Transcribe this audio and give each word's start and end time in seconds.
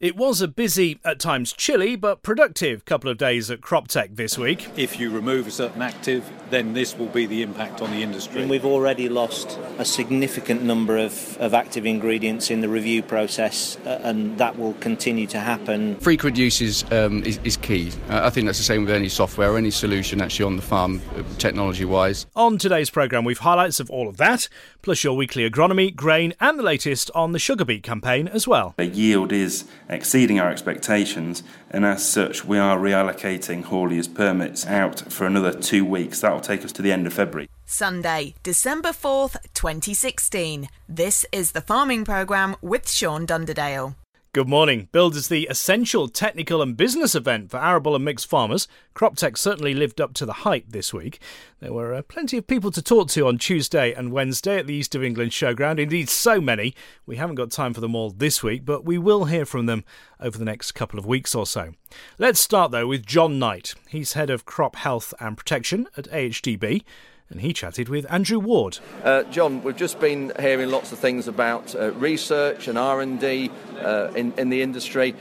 It 0.00 0.14
was 0.14 0.40
a 0.40 0.46
busy, 0.46 1.00
at 1.04 1.18
times 1.18 1.52
chilly, 1.52 1.96
but 1.96 2.22
productive 2.22 2.84
couple 2.84 3.10
of 3.10 3.18
days 3.18 3.50
at 3.50 3.62
CropTec 3.62 4.14
this 4.14 4.38
week. 4.38 4.68
If 4.76 5.00
you 5.00 5.10
remove 5.10 5.48
a 5.48 5.50
certain 5.50 5.82
active, 5.82 6.24
then 6.50 6.72
this 6.72 6.96
will 6.96 7.08
be 7.08 7.26
the 7.26 7.42
impact 7.42 7.82
on 7.82 7.90
the 7.90 8.04
industry. 8.04 8.42
And 8.42 8.48
we've 8.48 8.64
already 8.64 9.08
lost 9.08 9.58
a 9.76 9.84
significant 9.84 10.62
number 10.62 10.96
of, 10.96 11.36
of 11.38 11.52
active 11.52 11.84
ingredients 11.84 12.48
in 12.48 12.60
the 12.60 12.68
review 12.68 13.02
process, 13.02 13.76
uh, 13.78 14.00
and 14.04 14.38
that 14.38 14.56
will 14.56 14.74
continue 14.74 15.26
to 15.26 15.40
happen. 15.40 15.96
Frequent 15.96 16.36
use 16.36 16.60
is, 16.60 16.84
um, 16.92 17.24
is, 17.24 17.40
is, 17.42 17.56
key. 17.56 17.90
Uh, 18.08 18.20
I 18.22 18.30
think 18.30 18.46
that's 18.46 18.58
the 18.58 18.64
same 18.64 18.82
with 18.84 18.94
any 18.94 19.08
software 19.08 19.58
any 19.58 19.72
solution 19.72 20.20
actually 20.20 20.44
on 20.44 20.54
the 20.54 20.62
farm, 20.62 21.02
uh, 21.16 21.24
technology 21.38 21.84
wise. 21.84 22.26
On 22.36 22.56
today's 22.56 22.88
programme, 22.88 23.24
we've 23.24 23.38
highlights 23.38 23.80
of 23.80 23.90
all 23.90 24.08
of 24.08 24.16
that, 24.18 24.48
plus 24.80 25.02
your 25.02 25.16
weekly 25.16 25.50
agronomy, 25.50 25.92
grain, 25.92 26.34
and 26.38 26.56
the 26.56 26.62
latest 26.62 27.10
on 27.16 27.32
the 27.32 27.40
sugar 27.40 27.64
beet 27.64 27.82
campaign 27.82 28.28
as 28.28 28.46
well. 28.46 28.74
The 28.76 28.86
yield 28.86 29.32
is 29.32 29.64
exceeding 29.88 30.38
our 30.40 30.50
expectations, 30.50 31.42
and 31.70 31.84
as 31.84 32.08
such, 32.08 32.44
we 32.44 32.58
are 32.58 32.78
reallocating 32.78 33.64
hauliers 33.64 34.12
permits 34.12 34.66
out 34.66 35.12
for 35.12 35.26
another 35.26 35.52
two 35.52 35.84
weeks. 35.84 36.20
That 36.20 36.32
will 36.32 36.40
take 36.40 36.64
us 36.64 36.72
to 36.72 36.82
the 36.82 36.92
end 36.92 37.06
of 37.06 37.12
February. 37.12 37.48
Sunday, 37.64 38.34
December 38.42 38.90
4th, 38.90 39.36
2016. 39.54 40.68
This 40.88 41.26
is 41.32 41.52
the 41.52 41.60
Farming 41.60 42.04
Programme 42.04 42.56
with 42.62 42.90
Sean 42.90 43.26
Dunderdale. 43.26 43.94
Good 44.38 44.48
morning. 44.48 44.88
Build 44.92 45.16
is 45.16 45.26
the 45.26 45.48
essential 45.50 46.06
technical 46.06 46.62
and 46.62 46.76
business 46.76 47.16
event 47.16 47.50
for 47.50 47.56
arable 47.56 47.96
and 47.96 48.04
mixed 48.04 48.28
farmers. 48.28 48.68
CropTec 48.94 49.36
certainly 49.36 49.74
lived 49.74 50.00
up 50.00 50.14
to 50.14 50.24
the 50.24 50.44
hype 50.44 50.66
this 50.68 50.94
week. 50.94 51.20
There 51.58 51.72
were 51.72 51.92
uh, 51.92 52.02
plenty 52.02 52.36
of 52.36 52.46
people 52.46 52.70
to 52.70 52.80
talk 52.80 53.08
to 53.08 53.26
on 53.26 53.38
Tuesday 53.38 53.92
and 53.92 54.12
Wednesday 54.12 54.58
at 54.58 54.68
the 54.68 54.74
East 54.74 54.94
of 54.94 55.02
England 55.02 55.32
Showground. 55.32 55.80
Indeed, 55.80 56.08
so 56.08 56.40
many. 56.40 56.72
We 57.04 57.16
haven't 57.16 57.34
got 57.34 57.50
time 57.50 57.74
for 57.74 57.80
them 57.80 57.96
all 57.96 58.10
this 58.10 58.40
week, 58.40 58.64
but 58.64 58.84
we 58.84 58.96
will 58.96 59.24
hear 59.24 59.44
from 59.44 59.66
them 59.66 59.82
over 60.20 60.38
the 60.38 60.44
next 60.44 60.70
couple 60.70 61.00
of 61.00 61.04
weeks 61.04 61.34
or 61.34 61.44
so. 61.44 61.72
Let's 62.16 62.38
start, 62.38 62.70
though, 62.70 62.86
with 62.86 63.04
John 63.04 63.40
Knight. 63.40 63.74
He's 63.88 64.12
head 64.12 64.30
of 64.30 64.46
crop 64.46 64.76
health 64.76 65.12
and 65.18 65.36
protection 65.36 65.88
at 65.96 66.04
AHDB 66.12 66.84
and 67.30 67.40
he 67.40 67.52
chatted 67.52 67.88
with 67.88 68.10
Andrew 68.10 68.38
Ward. 68.38 68.78
Uh, 69.04 69.22
John, 69.24 69.62
we've 69.62 69.76
just 69.76 70.00
been 70.00 70.32
hearing 70.38 70.70
lots 70.70 70.92
of 70.92 70.98
things 70.98 71.28
about 71.28 71.74
uh, 71.74 71.92
research 71.92 72.68
and 72.68 72.78
R&D 72.78 73.50
uh, 73.80 74.10
in, 74.14 74.32
in 74.38 74.48
the 74.48 74.62
industry. 74.62 75.14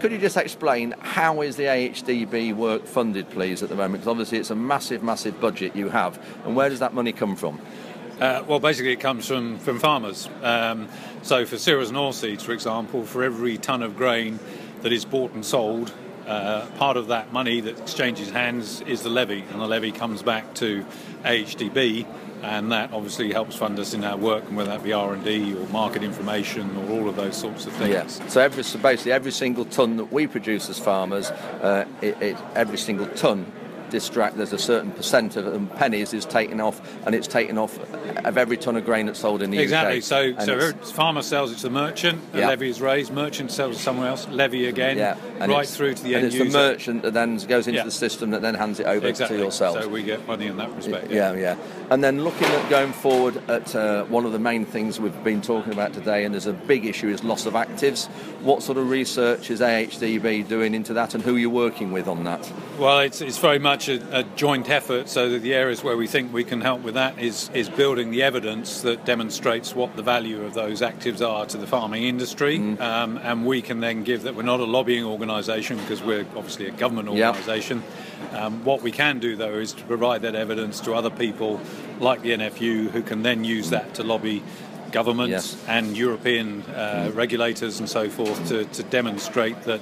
Could 0.00 0.12
you 0.12 0.18
just 0.18 0.38
explain 0.38 0.94
how 1.00 1.42
is 1.42 1.56
the 1.56 1.64
AHDB 1.64 2.54
work 2.54 2.86
funded, 2.86 3.28
please, 3.28 3.62
at 3.62 3.68
the 3.68 3.74
moment? 3.74 3.94
Because 3.94 4.08
obviously 4.08 4.38
it's 4.38 4.50
a 4.50 4.54
massive, 4.54 5.02
massive 5.02 5.38
budget 5.40 5.76
you 5.76 5.90
have, 5.90 6.18
and 6.44 6.56
where 6.56 6.70
does 6.70 6.78
that 6.78 6.94
money 6.94 7.12
come 7.12 7.36
from? 7.36 7.60
Uh, 8.18 8.42
well, 8.46 8.60
basically, 8.60 8.92
it 8.92 9.00
comes 9.00 9.26
from, 9.26 9.58
from 9.58 9.78
farmers. 9.78 10.28
Um, 10.42 10.88
so, 11.22 11.46
for 11.46 11.56
cereals 11.56 11.88
and 11.88 11.96
oilseeds, 11.98 12.42
for 12.42 12.52
example, 12.52 13.04
for 13.04 13.22
every 13.22 13.56
ton 13.56 13.82
of 13.82 13.96
grain 13.96 14.38
that 14.82 14.92
is 14.92 15.06
bought 15.06 15.32
and 15.32 15.44
sold, 15.44 15.92
uh, 16.30 16.66
part 16.78 16.96
of 16.96 17.08
that 17.08 17.32
money 17.32 17.60
that 17.60 17.78
exchanges 17.80 18.30
hands 18.30 18.80
is 18.82 19.02
the 19.02 19.10
levy, 19.10 19.42
and 19.50 19.60
the 19.60 19.66
levy 19.66 19.90
comes 19.90 20.22
back 20.22 20.54
to 20.54 20.84
AHDB, 21.24 22.06
and 22.42 22.70
that 22.70 22.92
obviously 22.92 23.32
helps 23.32 23.56
fund 23.56 23.78
us 23.80 23.94
in 23.94 24.04
our 24.04 24.16
work, 24.16 24.44
and 24.46 24.56
whether 24.56 24.70
that 24.70 24.84
be 24.84 24.92
R 24.92 25.12
and 25.12 25.24
D 25.24 25.54
or 25.54 25.66
market 25.68 26.04
information 26.04 26.76
or 26.76 26.90
all 26.90 27.08
of 27.08 27.16
those 27.16 27.36
sorts 27.36 27.66
of 27.66 27.72
things. 27.72 27.90
Yes. 27.90 28.20
So 28.28 28.40
every 28.40 28.62
so 28.62 28.78
basically 28.78 29.12
every 29.12 29.32
single 29.32 29.64
ton 29.64 29.96
that 29.96 30.12
we 30.12 30.28
produce 30.28 30.70
as 30.70 30.78
farmers, 30.78 31.30
uh, 31.30 31.84
it, 32.00 32.22
it, 32.22 32.36
every 32.54 32.78
single 32.78 33.06
ton 33.08 33.50
distract, 33.90 34.36
there's 34.36 34.52
a 34.52 34.58
certain 34.58 34.90
percent 34.92 35.36
of 35.36 35.44
them, 35.44 35.68
pennies 35.68 36.14
is 36.14 36.24
taken 36.24 36.60
off, 36.60 36.80
and 37.06 37.14
it's 37.14 37.28
taken 37.28 37.58
off 37.58 37.78
of 38.24 38.38
every 38.38 38.56
ton 38.56 38.76
of 38.76 38.84
grain 38.84 39.06
that's 39.06 39.18
sold 39.18 39.42
in 39.42 39.50
the 39.50 39.58
exactly. 39.58 39.98
UK. 39.98 40.02
So, 40.02 40.34
so 40.38 40.72
farmer 40.72 41.22
sells 41.22 41.52
it 41.52 41.56
to 41.56 41.62
the 41.64 41.70
merchant, 41.70 42.32
the 42.32 42.40
yeah. 42.40 42.48
levy 42.48 42.68
is 42.68 42.80
raised, 42.80 43.12
merchant 43.12 43.50
sells 43.50 43.76
it 43.76 43.80
somewhere 43.80 44.08
else, 44.08 44.28
levy 44.28 44.66
again, 44.66 44.96
yeah. 44.96 45.16
right 45.46 45.68
through 45.68 45.94
to 45.94 46.02
the 46.02 46.14
end 46.14 46.24
user. 46.24 46.38
And 46.38 46.46
it's 46.46 46.54
the 46.54 46.58
merchant 46.58 47.02
that 47.02 47.14
then 47.14 47.36
goes 47.38 47.66
into 47.66 47.78
yeah. 47.78 47.84
the 47.84 47.90
system 47.90 48.30
that 48.30 48.42
then 48.42 48.54
hands 48.54 48.80
it 48.80 48.86
over 48.86 49.06
exactly. 49.06 49.38
to 49.38 49.44
yourself. 49.44 49.82
So 49.82 49.88
we 49.88 50.02
get 50.02 50.26
money 50.26 50.46
in 50.46 50.56
that 50.56 50.74
respect. 50.74 51.10
Yeah, 51.10 51.34
yeah. 51.34 51.56
And 51.90 52.04
then 52.04 52.22
looking 52.22 52.46
at 52.46 52.70
going 52.70 52.92
forward 52.92 53.36
at 53.50 53.74
uh, 53.74 54.04
one 54.04 54.24
of 54.26 54.32
the 54.32 54.38
main 54.38 54.64
things 54.64 55.00
we've 55.00 55.24
been 55.24 55.42
talking 55.42 55.72
about 55.72 55.92
today, 55.92 56.24
and 56.24 56.34
there's 56.34 56.46
a 56.46 56.52
big 56.52 56.86
issue 56.86 57.08
is 57.08 57.24
loss 57.24 57.46
of 57.46 57.54
actives. 57.54 58.06
What 58.42 58.62
sort 58.62 58.78
of 58.78 58.88
research 58.88 59.50
is 59.50 59.60
AHDB 59.60 60.46
doing 60.48 60.74
into 60.74 60.94
that, 60.94 61.14
and 61.14 61.22
who 61.22 61.36
are 61.36 61.38
you 61.38 61.50
working 61.50 61.92
with 61.92 62.08
on 62.08 62.24
that? 62.24 62.50
Well, 62.78 63.00
it's, 63.00 63.20
it's 63.20 63.38
very 63.38 63.58
much 63.58 63.79
a, 63.88 64.20
a 64.20 64.22
joint 64.22 64.68
effort. 64.68 65.08
So 65.08 65.30
that 65.30 65.40
the 65.40 65.54
areas 65.54 65.82
where 65.82 65.96
we 65.96 66.06
think 66.06 66.32
we 66.32 66.44
can 66.44 66.60
help 66.60 66.82
with 66.82 66.94
that 66.94 67.18
is 67.18 67.50
is 67.54 67.68
building 67.68 68.10
the 68.10 68.22
evidence 68.22 68.82
that 68.82 69.04
demonstrates 69.04 69.74
what 69.74 69.96
the 69.96 70.02
value 70.02 70.44
of 70.44 70.54
those 70.54 70.80
actives 70.80 71.26
are 71.26 71.46
to 71.46 71.56
the 71.56 71.66
farming 71.66 72.04
industry, 72.04 72.58
mm. 72.58 72.80
um, 72.80 73.18
and 73.18 73.46
we 73.46 73.62
can 73.62 73.80
then 73.80 74.04
give 74.04 74.22
that. 74.22 74.34
We're 74.34 74.42
not 74.42 74.60
a 74.60 74.64
lobbying 74.64 75.04
organisation 75.04 75.78
because 75.78 76.02
we're 76.02 76.26
obviously 76.36 76.66
a 76.66 76.72
government 76.72 77.08
organisation. 77.08 77.82
Yep. 77.82 78.34
Um, 78.34 78.64
what 78.64 78.82
we 78.82 78.92
can 78.92 79.18
do, 79.18 79.34
though, 79.36 79.54
is 79.54 79.72
to 79.72 79.84
provide 79.84 80.22
that 80.22 80.34
evidence 80.34 80.80
to 80.80 80.94
other 80.94 81.10
people 81.10 81.60
like 81.98 82.22
the 82.22 82.30
NFU 82.30 82.90
who 82.90 83.02
can 83.02 83.22
then 83.22 83.44
use 83.44 83.70
that 83.70 83.94
to 83.94 84.02
lobby 84.02 84.42
governments 84.90 85.30
yes. 85.30 85.64
and 85.68 85.96
European 85.96 86.62
uh, 86.62 87.10
regulators 87.14 87.78
and 87.78 87.88
so 87.88 88.08
forth 88.08 88.48
to, 88.48 88.64
to 88.66 88.82
demonstrate 88.84 89.62
that 89.62 89.80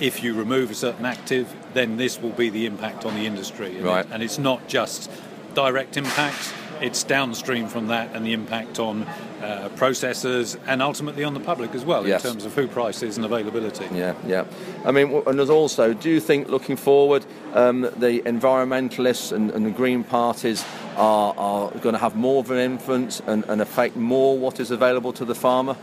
if 0.00 0.22
you 0.22 0.34
remove 0.34 0.70
a 0.70 0.74
certain 0.74 1.06
active, 1.06 1.54
then 1.74 1.96
this 1.96 2.20
will 2.20 2.30
be 2.30 2.50
the 2.50 2.66
impact 2.66 3.04
on 3.04 3.14
the 3.14 3.26
industry. 3.26 3.80
Right. 3.80 4.06
And 4.10 4.22
it's 4.22 4.38
not 4.38 4.66
just 4.68 5.10
direct 5.54 5.96
impact, 5.96 6.52
it's 6.82 7.04
downstream 7.04 7.68
from 7.68 7.86
that 7.88 8.14
and 8.14 8.26
the 8.26 8.32
impact 8.32 8.78
on 8.80 9.04
uh, 9.04 9.68
processors 9.76 10.58
and 10.66 10.82
ultimately 10.82 11.22
on 11.22 11.32
the 11.34 11.40
public 11.40 11.74
as 11.74 11.84
well 11.84 12.06
yes. 12.06 12.24
in 12.24 12.32
terms 12.32 12.44
of 12.44 12.52
food 12.52 12.70
prices 12.72 13.16
and 13.16 13.24
availability. 13.24 13.86
Yeah, 13.92 14.14
yeah. 14.26 14.44
I 14.84 14.90
mean, 14.90 15.22
and 15.26 15.38
there's 15.38 15.50
also, 15.50 15.94
do 15.94 16.10
you 16.10 16.20
think 16.20 16.48
looking 16.48 16.76
forward, 16.76 17.24
um, 17.54 17.82
the 17.82 18.20
environmentalists 18.22 19.32
and, 19.32 19.50
and, 19.52 19.64
the 19.64 19.70
green 19.70 20.02
parties 20.02 20.64
are, 20.96 21.34
are 21.36 21.70
going 21.78 21.92
to 21.92 21.98
have 21.98 22.16
more 22.16 22.40
of 22.40 22.50
an 22.50 22.58
influence 22.58 23.20
and, 23.26 23.44
and 23.44 23.62
affect 23.62 23.96
more 23.96 24.36
what 24.36 24.58
is 24.58 24.70
available 24.70 25.12
to 25.12 25.24
the 25.24 25.34
farmer? 25.34 25.76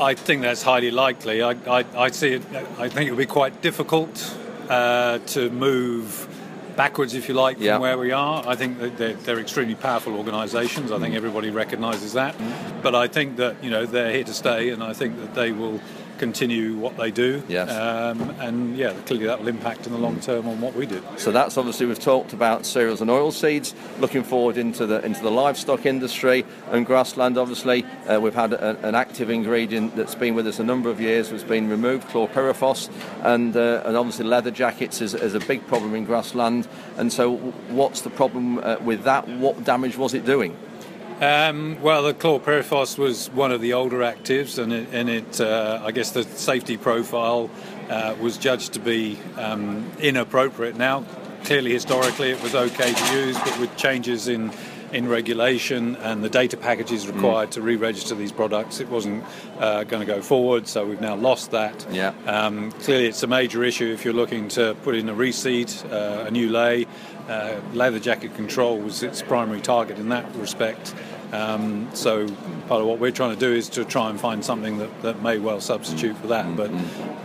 I 0.00 0.14
think 0.14 0.40
that's 0.40 0.62
highly 0.62 0.90
likely. 0.90 1.42
I, 1.42 1.50
I, 1.66 1.84
I 1.94 2.10
see 2.10 2.32
it. 2.32 2.42
I 2.78 2.88
think 2.88 3.08
it 3.08 3.10
will 3.10 3.18
be 3.18 3.26
quite 3.26 3.60
difficult 3.60 4.34
uh, 4.70 5.18
to 5.18 5.50
move 5.50 6.26
backwards, 6.74 7.14
if 7.14 7.28
you 7.28 7.34
like, 7.34 7.58
from 7.58 7.66
yeah. 7.66 7.78
where 7.78 7.98
we 7.98 8.10
are. 8.10 8.42
I 8.46 8.56
think 8.56 8.78
that 8.78 8.96
they're, 8.96 9.12
they're 9.12 9.38
extremely 9.38 9.74
powerful 9.74 10.16
organisations. 10.16 10.90
I 10.90 10.98
think 10.98 11.14
everybody 11.14 11.50
recognises 11.50 12.14
that. 12.14 12.34
Mm. 12.38 12.82
But 12.82 12.94
I 12.94 13.08
think 13.08 13.36
that 13.36 13.62
you 13.62 13.70
know 13.70 13.84
they're 13.84 14.10
here 14.10 14.24
to 14.24 14.32
stay, 14.32 14.70
and 14.70 14.82
I 14.82 14.94
think 14.94 15.18
that 15.20 15.34
they 15.34 15.52
will 15.52 15.80
continue 16.20 16.76
what 16.76 16.96
they 16.98 17.10
do. 17.10 17.42
Yes. 17.48 17.70
Um, 17.70 18.20
and 18.38 18.76
yeah, 18.76 18.92
clearly 19.06 19.26
that 19.26 19.40
will 19.40 19.48
impact 19.48 19.86
in 19.86 19.92
the 19.92 19.98
long 19.98 20.20
term 20.20 20.46
on 20.46 20.60
what 20.60 20.74
we 20.74 20.84
do. 20.84 21.02
So 21.16 21.32
that's 21.32 21.56
obviously 21.56 21.86
we've 21.86 21.98
talked 21.98 22.34
about 22.34 22.66
cereals 22.66 23.00
and 23.00 23.10
oil 23.10 23.32
seeds. 23.32 23.74
Looking 23.98 24.22
forward 24.22 24.58
into 24.58 24.86
the 24.86 25.04
into 25.04 25.22
the 25.22 25.30
livestock 25.30 25.86
industry 25.86 26.44
and 26.70 26.84
grassland. 26.84 27.38
Obviously, 27.38 27.84
uh, 28.06 28.20
we've 28.20 28.34
had 28.34 28.52
a, 28.52 28.76
an 28.86 28.94
active 28.94 29.30
ingredient 29.30 29.96
that's 29.96 30.14
been 30.14 30.34
with 30.34 30.46
us 30.46 30.58
a 30.58 30.64
number 30.64 30.90
of 30.90 31.00
years 31.00 31.32
was 31.32 31.42
being 31.42 31.70
removed, 31.70 32.06
chlorpyrifos, 32.08 32.90
and 33.22 33.56
uh, 33.56 33.82
and 33.86 33.96
obviously 33.96 34.26
leather 34.26 34.50
jackets 34.50 35.00
is, 35.00 35.14
is, 35.14 35.34
a 35.34 35.40
big 35.40 35.66
problem 35.66 35.94
in 35.94 36.04
grassland. 36.04 36.68
And 36.98 37.10
so, 37.10 37.36
what's 37.70 38.02
the 38.02 38.10
problem 38.10 38.58
uh, 38.58 38.76
with 38.84 39.04
that? 39.04 39.26
What 39.26 39.64
damage 39.64 39.96
was 39.96 40.12
it 40.12 40.26
doing? 40.26 40.54
Um, 41.20 41.82
well, 41.82 42.02
the 42.02 42.14
chlorpyrifos 42.14 42.96
was 42.96 43.28
one 43.28 43.52
of 43.52 43.60
the 43.60 43.74
older 43.74 43.98
actives, 43.98 44.58
and 44.58 44.72
it, 44.72 44.88
and 44.90 45.10
it 45.10 45.38
uh, 45.38 45.82
I 45.84 45.92
guess 45.92 46.12
the 46.12 46.22
safety 46.24 46.78
profile 46.78 47.50
uh, 47.90 48.16
was 48.18 48.38
judged 48.38 48.72
to 48.72 48.80
be 48.80 49.18
um, 49.36 49.90
inappropriate. 49.98 50.76
Now, 50.76 51.04
clearly, 51.44 51.72
historically, 51.72 52.30
it 52.30 52.42
was 52.42 52.54
okay 52.54 52.94
to 52.94 53.14
use, 53.14 53.38
but 53.38 53.60
with 53.60 53.76
changes 53.76 54.28
in 54.28 54.50
in 54.92 55.08
regulation 55.08 55.94
and 55.96 56.24
the 56.24 56.28
data 56.28 56.56
packages 56.56 57.04
mm. 57.04 57.14
required 57.14 57.48
mm. 57.48 57.52
to 57.52 57.62
re-register 57.62 58.14
these 58.14 58.32
products, 58.32 58.80
it 58.80 58.88
wasn't 58.88 59.22
uh, 59.58 59.84
going 59.84 60.00
to 60.00 60.06
go 60.06 60.20
forward. 60.20 60.66
So 60.66 60.84
we've 60.86 61.00
now 61.00 61.14
lost 61.14 61.52
that. 61.52 61.86
Yeah. 61.92 62.12
Um, 62.26 62.72
clearly, 62.72 63.06
it's 63.06 63.22
a 63.22 63.28
major 63.28 63.62
issue 63.62 63.92
if 63.92 64.04
you're 64.04 64.14
looking 64.14 64.48
to 64.48 64.74
put 64.82 64.94
in 64.94 65.08
a 65.08 65.14
reseed, 65.14 65.70
uh, 65.92 66.26
a 66.26 66.30
new 66.30 66.48
ley. 66.48 66.86
Uh, 67.30 67.60
leather 67.74 68.00
jacket 68.00 68.34
control 68.34 68.76
was 68.76 69.04
its 69.04 69.22
primary 69.22 69.60
target 69.60 70.00
in 70.00 70.08
that 70.08 70.34
respect. 70.34 70.92
Um, 71.32 71.88
so 71.94 72.26
part 72.66 72.80
of 72.80 72.88
what 72.88 72.98
we're 72.98 73.12
trying 73.12 73.32
to 73.32 73.38
do 73.38 73.52
is 73.52 73.68
to 73.68 73.84
try 73.84 74.10
and 74.10 74.20
find 74.20 74.44
something 74.44 74.78
that, 74.78 75.02
that 75.02 75.22
may 75.22 75.38
well 75.38 75.60
substitute 75.60 76.16
for 76.16 76.26
that. 76.26 76.56
But 76.56 76.72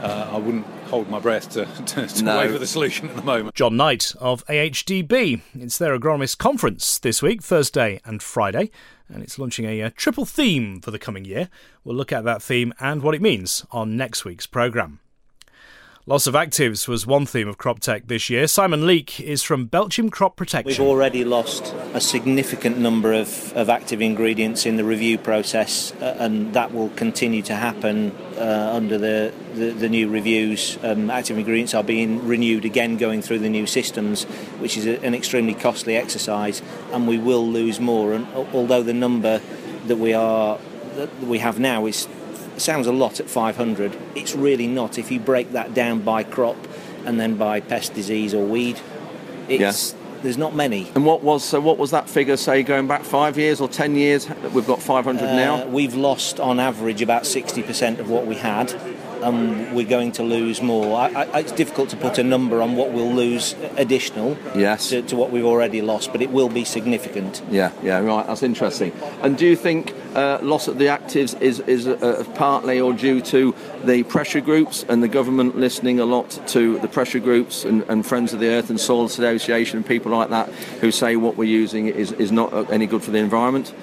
uh, 0.04 0.30
I 0.32 0.38
wouldn't 0.38 0.68
hold 0.92 1.10
my 1.10 1.20
breath 1.20 1.50
to, 1.54 1.66
to, 1.86 2.06
to 2.06 2.24
no. 2.24 2.38
wait 2.38 2.52
for 2.52 2.60
the 2.60 2.68
solution 2.68 3.10
at 3.10 3.16
the 3.16 3.24
moment. 3.24 3.56
John 3.56 3.78
Knight 3.78 4.14
of 4.20 4.46
AHDB. 4.46 5.42
It's 5.56 5.80
their 5.80 5.98
agronomist 5.98 6.38
conference 6.38 7.00
this 7.00 7.24
week, 7.24 7.42
Thursday 7.42 8.00
and 8.06 8.22
Friday, 8.22 8.70
and 9.10 9.24
it's 9.24 9.40
launching 9.40 9.66
a, 9.66 9.82
a 9.82 9.90
triple 9.90 10.26
theme 10.26 10.82
for 10.82 10.92
the 10.92 11.00
coming 11.00 11.26
year. 11.26 11.50
We'll 11.84 11.96
look 11.96 12.12
at 12.12 12.24
that 12.26 12.44
theme 12.44 12.76
and 12.80 13.02
what 13.02 13.16
it 13.16 13.24
means 13.24 13.66
on 13.72 13.98
next 13.98 14.24
week's 14.24 14.46
programme. 14.46 15.00
Loss 16.08 16.28
of 16.28 16.36
actives 16.36 16.88
was 16.88 17.08
one 17.08 17.26
theme 17.26 17.48
of 17.48 17.58
CropTec 17.58 18.06
this 18.06 18.30
year. 18.30 18.46
Simon 18.46 18.86
Leake 18.86 19.20
is 19.20 19.42
from 19.42 19.68
Belchim 19.68 20.12
Crop 20.12 20.36
Protection. 20.36 20.84
We've 20.84 20.92
already 20.92 21.26
lost 21.26 21.74
a 21.96 22.00
significant 22.00 22.78
number 22.78 23.12
of, 23.12 23.52
of 23.54 23.72
active 23.72 24.04
ingredients 24.04 24.68
in 24.68 24.78
the 24.78 24.84
review 24.84 25.18
process, 25.18 25.94
uh, 25.94 26.16
and 26.20 26.54
that 26.54 26.72
will 26.76 26.90
continue 26.90 27.42
to 27.42 27.56
happen 27.56 28.12
uh, 28.38 28.70
under 28.72 29.00
the, 29.00 29.34
the, 29.56 29.72
the, 29.72 29.90
new 29.90 30.08
reviews. 30.08 30.78
Um, 30.84 31.10
active 31.10 31.40
ingredients 31.40 31.74
are 31.74 31.84
being 31.84 32.28
renewed 32.28 32.66
again 32.66 32.98
going 32.98 33.24
through 33.24 33.40
the 33.40 33.50
new 33.50 33.66
systems, 33.66 34.26
which 34.60 34.78
is 34.78 34.86
a, 34.86 35.04
an 35.04 35.16
extremely 35.16 35.56
costly 35.56 35.96
exercise, 35.96 36.62
and 36.92 37.08
we 37.08 37.18
will 37.18 37.48
lose 37.48 37.80
more. 37.80 38.14
And 38.14 38.28
although 38.54 38.84
the 38.84 38.94
number 38.94 39.42
that 39.88 39.98
we 39.98 40.14
are 40.14 40.60
that 40.98 41.20
we 41.22 41.40
have 41.40 41.60
now 41.60 41.86
is 41.88 42.08
sounds 42.62 42.88
a 42.88 42.92
lot 42.92 43.20
at 43.20 43.30
500. 43.30 43.98
It's 44.16 44.36
really 44.36 44.68
not. 44.68 44.98
If 44.98 45.12
you 45.12 45.20
break 45.20 45.52
that 45.54 45.74
down 45.74 46.02
by 46.02 46.24
crop 46.24 46.58
and 47.06 47.20
then 47.20 47.36
by 47.36 47.60
pest 47.60 47.94
disease 47.94 48.34
or 48.34 48.46
weed, 48.46 48.80
it's 49.48 49.94
yeah. 49.94 50.00
there's 50.24 50.38
not 50.38 50.56
many. 50.56 50.92
And 50.96 51.06
what 51.06 51.22
was 51.22 51.44
so? 51.44 51.60
What 51.60 51.78
was 51.78 51.92
that 51.92 52.10
figure? 52.10 52.38
Say 52.38 52.64
going 52.64 52.88
back 52.88 53.04
five 53.04 53.38
years 53.38 53.62
or 53.62 53.68
ten 53.68 53.96
years? 53.96 54.30
We've 54.54 54.68
got 54.68 54.82
500 54.82 55.24
uh, 55.24 55.36
now. 55.36 55.66
We've 55.68 55.96
lost 55.96 56.40
on 56.40 56.60
average 56.60 57.02
about 57.02 57.24
60% 57.24 58.00
of 58.00 58.10
what 58.10 58.26
we 58.26 58.36
had 58.36 58.74
and 59.24 59.76
we're 59.76 59.88
going 59.88 60.12
to 60.14 60.24
lose 60.24 60.62
more. 60.62 60.98
I, 60.98 61.08
I, 61.24 61.40
it's 61.40 61.52
difficult 61.52 61.90
to 61.90 61.98
put 61.98 62.18
a 62.18 62.24
number 62.24 62.62
on 62.62 62.76
what 62.76 62.92
we'll 62.92 63.14
lose 63.14 63.56
additional 63.78 64.38
yes. 64.56 64.90
to, 64.90 65.02
to, 65.04 65.16
what 65.16 65.32
we've 65.32 65.46
already 65.46 65.82
lost, 65.82 66.12
but 66.12 66.22
it 66.22 66.32
will 66.32 66.50
be 66.50 66.64
significant. 66.64 67.42
Yeah, 67.50 67.72
yeah, 67.84 68.00
right. 68.00 68.26
That's 68.26 68.44
interesting. 68.44 68.92
And 69.22 69.38
do 69.38 69.46
you 69.46 69.56
think 69.56 69.94
uh, 70.16 70.40
loss 70.42 70.68
of 70.68 70.78
the 70.78 70.86
actives 70.86 71.40
is, 71.42 71.60
is 71.62 71.88
uh, 71.88 72.24
partly 72.36 72.80
or 72.80 72.94
due 72.94 73.22
to 73.22 73.56
the 73.84 74.04
pressure 74.04 74.42
groups 74.42 74.84
and 74.88 75.04
the 75.04 75.08
government 75.08 75.58
listening 75.58 76.00
a 76.00 76.06
lot 76.06 76.40
to 76.48 76.80
the 76.80 76.88
pressure 76.88 77.20
groups 77.20 77.66
and, 77.66 77.84
and 77.84 78.06
Friends 78.06 78.34
of 78.34 78.40
the 78.40 78.48
Earth 78.48 78.70
and 78.70 78.80
Soil 78.80 79.06
Association 79.06 79.78
and 79.78 79.86
people 79.86 80.12
like 80.12 80.30
that 80.30 80.50
who 80.82 80.92
say 80.92 81.16
what 81.16 81.38
we're 81.38 81.44
using 81.46 81.88
is, 81.88 82.12
is 82.14 82.32
not 82.32 82.72
any 82.72 82.86
good 82.86 83.04
for 83.04 83.12
the 83.12 83.20
environment? 83.20 83.74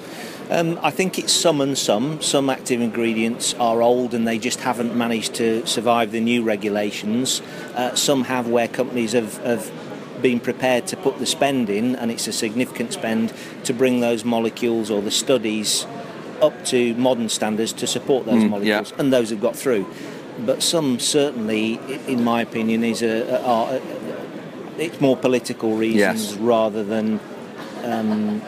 Um, 0.53 0.79
I 0.83 0.91
think 0.91 1.19
it's 1.19 1.33
some 1.33 1.63
and 1.63 1.79
some. 1.79 2.21
Some 2.21 2.51
active 2.51 2.83
ingredients 2.83 3.55
are 3.55 3.81
old 3.81 4.13
and 4.13 4.29
they 4.29 4.39
just 4.39 4.61
haven't 4.61 4.95
managed 4.95 5.35
to 5.37 5.67
survive 5.67 6.13
the 6.13 6.21
new 6.21 6.43
regulations. 6.43 7.41
Uh, 7.75 7.95
some 7.95 8.25
have 8.25 8.49
where 8.49 8.69
companies 8.69 9.13
have, 9.13 9.39
have 9.39 9.73
been 10.21 10.41
prepared 10.41 10.87
to 10.89 10.97
put 10.99 11.19
the 11.19 11.25
spend 11.25 11.71
in, 11.71 11.97
and 11.97 12.11
it's 12.11 12.27
a 12.27 12.33
significant 12.33 12.93
spend 12.93 13.33
to 13.65 13.73
bring 13.73 14.01
those 14.01 14.27
molecules 14.27 14.91
or 14.91 15.01
the 15.01 15.11
studies 15.11 15.87
up 16.43 16.65
to 16.67 16.95
modern 16.97 17.31
standards 17.31 17.73
to 17.73 17.87
support 17.87 18.27
those 18.27 18.43
mm, 18.43 18.51
molecules, 18.51 18.91
yeah. 18.91 18.97
and 18.99 19.11
those 19.11 19.31
have 19.31 19.41
got 19.41 19.57
through. 19.57 19.87
But 20.45 20.63
some 20.63 20.99
certainly, 20.99 21.81
in 22.07 22.23
my 22.25 22.43
opinion, 22.43 22.85
is 22.85 23.03
a, 23.03 23.81
it's 24.77 25.01
more 25.01 25.17
political 25.17 25.77
reasons 25.77 26.33
yes. 26.33 26.37
rather 26.37 26.85
than 26.85 27.21
um, 27.85 28.43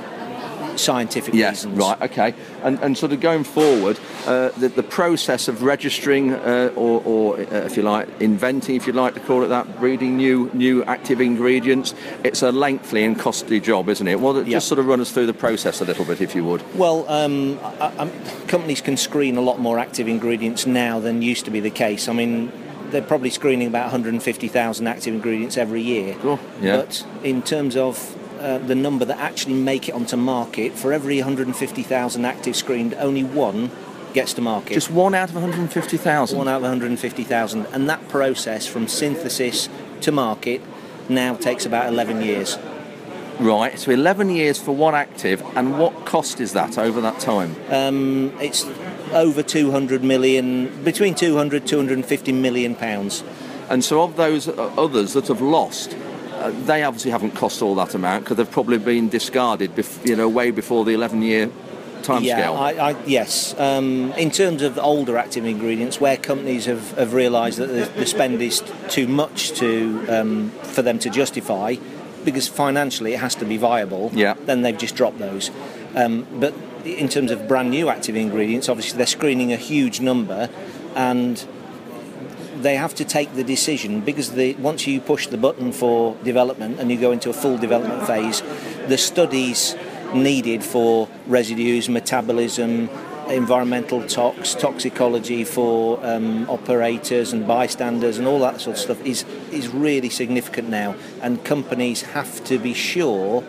scientific 0.78 1.34
yes, 1.34 1.64
reasons. 1.64 1.78
right, 1.78 2.02
okay. 2.02 2.34
And, 2.62 2.78
and 2.80 2.96
sort 2.96 3.12
of 3.12 3.20
going 3.20 3.44
forward, 3.44 3.98
uh, 4.26 4.50
the, 4.50 4.68
the 4.68 4.82
process 4.82 5.48
of 5.48 5.62
registering 5.62 6.32
uh, 6.32 6.72
or, 6.76 7.02
or 7.04 7.36
uh, 7.38 7.64
if 7.64 7.76
you 7.76 7.82
like, 7.82 8.08
inventing, 8.20 8.76
if 8.76 8.86
you'd 8.86 8.96
like 8.96 9.14
to 9.14 9.20
call 9.20 9.42
it 9.42 9.48
that, 9.48 9.78
breeding 9.78 10.16
new 10.16 10.50
new 10.54 10.84
active 10.84 11.20
ingredients, 11.20 11.94
it's 12.22 12.42
a 12.42 12.52
lengthy 12.52 13.04
and 13.04 13.18
costly 13.18 13.60
job, 13.60 13.88
isn't 13.88 14.06
it? 14.06 14.20
Well, 14.20 14.42
just 14.44 14.68
sort 14.68 14.78
of 14.78 14.86
run 14.86 15.00
us 15.00 15.10
through 15.10 15.26
the 15.26 15.34
process 15.34 15.80
a 15.80 15.84
little 15.84 16.04
bit, 16.04 16.20
if 16.20 16.34
you 16.34 16.44
would. 16.44 16.62
Well, 16.76 17.08
um, 17.08 17.58
I, 17.62 17.92
I, 17.98 18.46
companies 18.46 18.80
can 18.80 18.96
screen 18.96 19.36
a 19.36 19.40
lot 19.40 19.58
more 19.58 19.78
active 19.78 20.08
ingredients 20.08 20.66
now 20.66 21.00
than 21.00 21.22
used 21.22 21.44
to 21.46 21.50
be 21.50 21.60
the 21.60 21.70
case. 21.70 22.08
I 22.08 22.12
mean, 22.12 22.52
they're 22.90 23.02
probably 23.02 23.30
screening 23.30 23.66
about 23.68 23.84
150,000 23.84 24.86
active 24.86 25.14
ingredients 25.14 25.56
every 25.56 25.82
year. 25.82 26.14
Cool. 26.20 26.38
Yeah. 26.60 26.76
But 26.76 27.06
in 27.22 27.42
terms 27.42 27.76
of 27.76 28.16
uh, 28.44 28.58
the 28.58 28.75
number 28.75 29.06
that 29.06 29.19
actually 29.19 29.55
make 29.55 29.88
it 29.88 29.94
onto 29.94 30.17
market, 30.17 30.75
for 30.75 30.93
every 30.93 31.17
150,000 31.17 32.25
active 32.26 32.55
screened, 32.55 32.93
only 32.94 33.25
one 33.25 33.70
gets 34.12 34.35
to 34.35 34.43
market. 34.43 34.75
Just 34.75 34.91
one 34.91 35.14
out 35.14 35.31
of 35.31 35.35
150,000? 35.35 36.37
One 36.37 36.46
out 36.46 36.56
of 36.56 36.62
150,000. 36.62 37.67
And 37.73 37.88
that 37.88 38.06
process 38.08 38.67
from 38.67 38.87
synthesis 38.87 39.70
to 40.02 40.12
market 40.12 40.61
now 41.08 41.35
takes 41.35 41.64
about 41.64 41.88
11 41.88 42.20
years. 42.20 42.58
Right, 43.41 43.79
so 43.79 43.91
11 43.91 44.29
years 44.31 44.61
for 44.61 44.73
one 44.73 44.94
active, 44.94 45.43
and 45.56 45.79
what 45.79 46.05
cost 46.05 46.38
is 46.38 46.52
that 46.52 46.79
over 46.79 47.00
that 47.00 47.19
time? 47.19 47.56
Um, 47.69 48.32
it's 48.41 48.64
over 49.12 49.43
200 49.43 50.05
million, 50.05 50.85
between 50.85 51.14
200 51.14 51.67
250 51.67 52.32
million 52.32 52.76
pounds. 52.76 53.25
And 53.69 53.82
so, 53.82 54.02
of 54.02 54.17
those 54.17 54.46
uh, 54.46 54.73
others 54.76 55.14
that 55.14 55.26
have 55.29 55.41
lost, 55.41 55.96
they 56.50 56.82
obviously 56.82 57.11
haven't 57.11 57.32
cost 57.32 57.62
all 57.62 57.75
that 57.76 57.94
amount 57.94 58.25
because 58.25 58.37
they've 58.37 58.50
probably 58.50 58.79
been 58.79 59.08
discarded, 59.08 59.75
bef- 59.75 60.06
you 60.06 60.17
know, 60.17 60.29
way 60.29 60.50
before 60.50 60.85
the 60.85 60.93
11 60.93 61.23
year 61.23 61.50
timescale. 62.05 62.23
Yeah, 62.23 62.50
I, 62.50 62.91
I, 62.91 63.05
yes. 63.05 63.58
Um, 63.58 64.12
in 64.12 64.31
terms 64.31 64.62
of 64.62 64.79
older 64.79 65.17
active 65.17 65.44
ingredients, 65.44 66.00
where 66.00 66.17
companies 66.17 66.67
have, 66.67 66.93
have 66.93 67.14
realised 67.14 67.58
that 67.58 67.67
the, 67.67 67.91
the, 67.99 68.06
spend 68.06 68.41
is 68.41 68.62
too 68.88 69.08
much 69.08 69.52
to 69.52 70.06
um, 70.08 70.50
for 70.50 70.82
them 70.82 70.99
to 71.00 71.11
justify, 71.11 71.76
because 72.25 72.49
financially 72.49 73.14
it 73.14 73.20
has 73.20 73.35
to 73.37 73.44
be 73.44 73.56
viable, 73.56 74.11
yeah. 74.14 74.35
then 74.44 74.62
they've 74.62 74.79
just 74.79 74.94
dropped 74.94 75.19
those. 75.19 75.50
Um, 75.94 76.26
but 76.35 76.55
in 76.85 77.08
terms 77.08 77.31
of 77.31 77.49
brand 77.49 77.70
new 77.70 77.88
active 77.88 78.17
ingredients, 78.17 78.69
obviously 78.69 78.99
they're 78.99 79.06
screening 79.06 79.52
a 79.52 79.56
huge 79.56 80.00
number, 80.00 80.50
and 80.94 81.46
they 82.62 82.76
have 82.76 82.94
to 82.96 83.04
take 83.04 83.34
the 83.34 83.44
decision 83.44 84.00
because 84.00 84.32
the, 84.32 84.54
once 84.54 84.86
you 84.86 85.00
push 85.00 85.26
the 85.26 85.36
button 85.36 85.72
for 85.72 86.16
development 86.24 86.80
and 86.80 86.90
you 86.90 87.00
go 87.00 87.12
into 87.12 87.30
a 87.30 87.32
full 87.32 87.58
development 87.58 88.06
phase, 88.06 88.42
the 88.88 88.98
studies 88.98 89.74
needed 90.14 90.62
for 90.62 91.08
residues, 91.26 91.88
metabolism, 91.88 92.88
environmental 93.28 94.06
tox, 94.06 94.54
toxicology 94.54 95.44
for 95.44 96.04
um, 96.04 96.48
operators 96.48 97.32
and 97.32 97.46
bystanders, 97.46 98.18
and 98.18 98.26
all 98.26 98.38
that 98.38 98.60
sort 98.60 98.76
of 98.76 98.82
stuff 98.82 99.00
is 99.04 99.24
is 99.50 99.68
really 99.68 100.10
significant 100.10 100.68
now. 100.68 100.94
And 101.22 101.44
companies 101.44 102.02
have 102.02 102.44
to 102.44 102.58
be 102.58 102.74
sure 102.74 103.42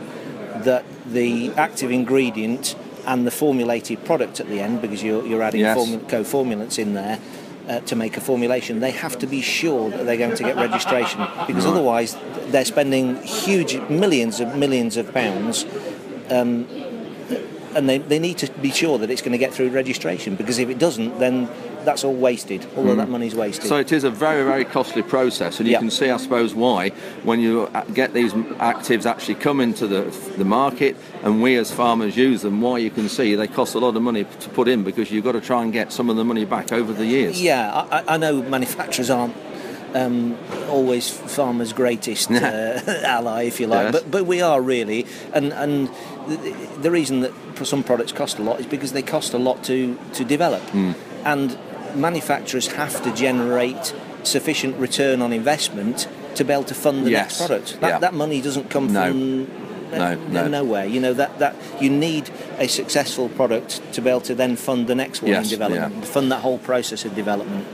that 0.63 0.86
the 1.06 1.51
active 1.54 1.92
ingredient 1.92 2.75
and 3.06 3.28
the 3.28 3.31
formulated 3.31 4.04
product 4.04 4.40
at 4.40 4.48
the 4.48 4.60
end, 4.60 4.81
because 4.81 5.04
you're, 5.04 5.25
you're 5.25 5.44
adding 5.44 5.62
yes. 5.62 5.78
formu- 5.78 6.10
co-formulants 6.10 6.80
in 6.80 6.96
there, 6.96 7.19
uh, 7.68 7.80
to 7.82 7.96
make 7.96 8.18
a 8.18 8.22
formulation, 8.22 8.80
they 8.80 8.92
have 8.92 9.18
to 9.20 9.28
be 9.28 9.42
sure 9.42 9.90
that 9.90 10.06
they're 10.06 10.18
going 10.18 10.36
to 10.36 10.44
get 10.44 10.56
registration 10.56 11.26
because 11.48 11.66
otherwise 11.66 12.16
they're 12.48 12.66
spending 12.66 13.22
huge 13.24 13.78
millions 13.90 14.40
of 14.40 14.56
millions 14.56 14.98
of 14.98 15.12
pounds. 15.14 15.66
Um, 16.30 16.68
and 17.76 17.90
they, 17.90 17.98
they 17.98 18.20
need 18.20 18.38
to 18.38 18.52
be 18.54 18.72
sure 18.72 18.98
that 19.00 19.10
it's 19.10 19.22
going 19.22 19.34
to 19.34 19.38
get 19.38 19.54
through 19.54 19.70
registration 19.70 20.36
because 20.36 20.60
if 20.60 20.70
it 20.70 20.80
doesn't, 20.80 21.20
then 21.20 21.50
that's 21.86 22.04
all 22.04 22.14
wasted. 22.14 22.66
All 22.76 22.86
mm. 22.86 22.92
of 22.92 22.98
that 22.98 23.10
money's 23.10 23.36
wasted. 23.36 23.68
So 23.68 23.78
it 23.78 23.92
is 23.92 24.04
a 24.04 24.10
very, 24.10 24.44
very 24.44 24.66
costly 24.66 25.02
process, 25.02 25.60
and 25.60 25.70
you 25.70 25.78
can 25.78 25.92
see, 25.92 26.10
I 26.10 26.18
suppose, 26.18 26.54
why 26.54 26.89
when 27.24 27.39
you 27.39 27.63
uh, 27.74 27.84
get 27.86 28.13
these 28.13 28.34
actives 28.34 29.06
actually 29.06 29.36
come 29.36 29.60
into 29.60 29.88
the 29.88 30.01
the 30.38 30.46
market, 30.46 30.96
and 31.24 31.42
we 31.42 31.56
as 31.56 31.72
farmers 31.72 32.18
use 32.18 32.42
them. 32.42 32.62
Why 32.62 32.80
you 32.80 32.89
can 32.89 33.10
see 33.10 33.36
they 33.36 33.48
cost 33.48 33.75
a 33.75 33.80
lot 33.80 33.96
of 33.96 34.01
money 34.01 34.25
to 34.25 34.50
put 34.50 34.68
in 34.68 34.84
because 34.84 35.12
you've 35.12 35.24
got 35.24 35.34
to 35.34 35.42
try 35.42 35.63
and 35.63 35.72
get 35.72 35.92
some 35.92 36.10
of 36.10 36.15
the 36.15 36.25
money 36.25 36.46
back 36.46 36.72
over 36.72 36.94
the 36.94 37.06
years. 37.06 37.42
Yeah, 37.42 37.72
I, 37.92 38.15
I 38.15 38.18
know 38.18 38.42
manufacturers 38.42 39.10
aren't 39.10 39.36
um, 39.96 40.38
always 40.70 41.10
farmers' 41.10 41.74
greatest 41.74 42.30
uh, 42.30 42.82
ally, 43.06 43.44
if 43.44 43.60
you 43.60 43.68
like. 43.68 43.86
Yes. 43.86 43.92
But 43.94 44.12
but 44.12 44.25
we 44.25 44.42
are 44.42 44.62
really, 44.62 45.06
and 45.34 45.54
and 45.54 45.89
the, 46.27 46.56
the, 46.82 46.92
reason 46.92 47.22
that 47.22 47.32
some 47.63 47.84
products 47.84 48.12
cost 48.12 48.38
a 48.38 48.44
lot 48.44 48.60
is 48.60 48.65
because 48.65 48.92
they 48.92 49.01
cost 49.01 49.34
a 49.34 49.38
lot 49.38 49.63
to 49.63 49.98
to 50.13 50.25
develop, 50.25 50.62
mm. 50.72 50.94
and 51.24 51.58
manufacturers 51.96 52.68
have 52.68 53.02
to 53.04 53.14
generate 53.14 53.94
sufficient 54.24 54.75
return 54.78 55.22
on 55.22 55.32
investment 55.32 56.08
to 56.36 56.44
be 56.44 56.54
able 56.54 56.64
to 56.66 56.74
fund 56.74 57.06
the 57.06 57.12
yes. 57.12 57.40
next 57.40 57.48
product. 57.48 57.82
That, 57.82 57.88
yeah. 57.88 58.00
that 58.00 58.14
money 58.14 58.42
doesn't 58.42 58.70
come 58.70 58.92
no. 58.92 59.08
from 59.08 59.46
no, 59.92 59.98
uh, 59.98 60.16
no. 60.30 60.48
nowhere. 60.48 60.86
You 60.86 61.00
know 61.00 61.14
that 61.14 61.40
that 61.40 61.56
you 61.82 61.90
need 61.90 62.30
a 62.58 62.68
successful 62.68 63.30
product 63.30 63.82
to 63.94 64.02
be 64.02 64.10
able 64.10 64.22
to 64.22 64.36
then 64.36 64.56
fund 64.56 64.88
the 64.88 64.96
next 64.96 65.22
one 65.22 65.32
yes, 65.32 65.46
in 65.46 65.50
development, 65.52 65.96
yeah. 65.96 66.12
fund 66.12 66.32
that 66.32 66.42
whole 66.42 66.58
process 66.60 67.06
of 67.06 67.16
development. 67.16 67.68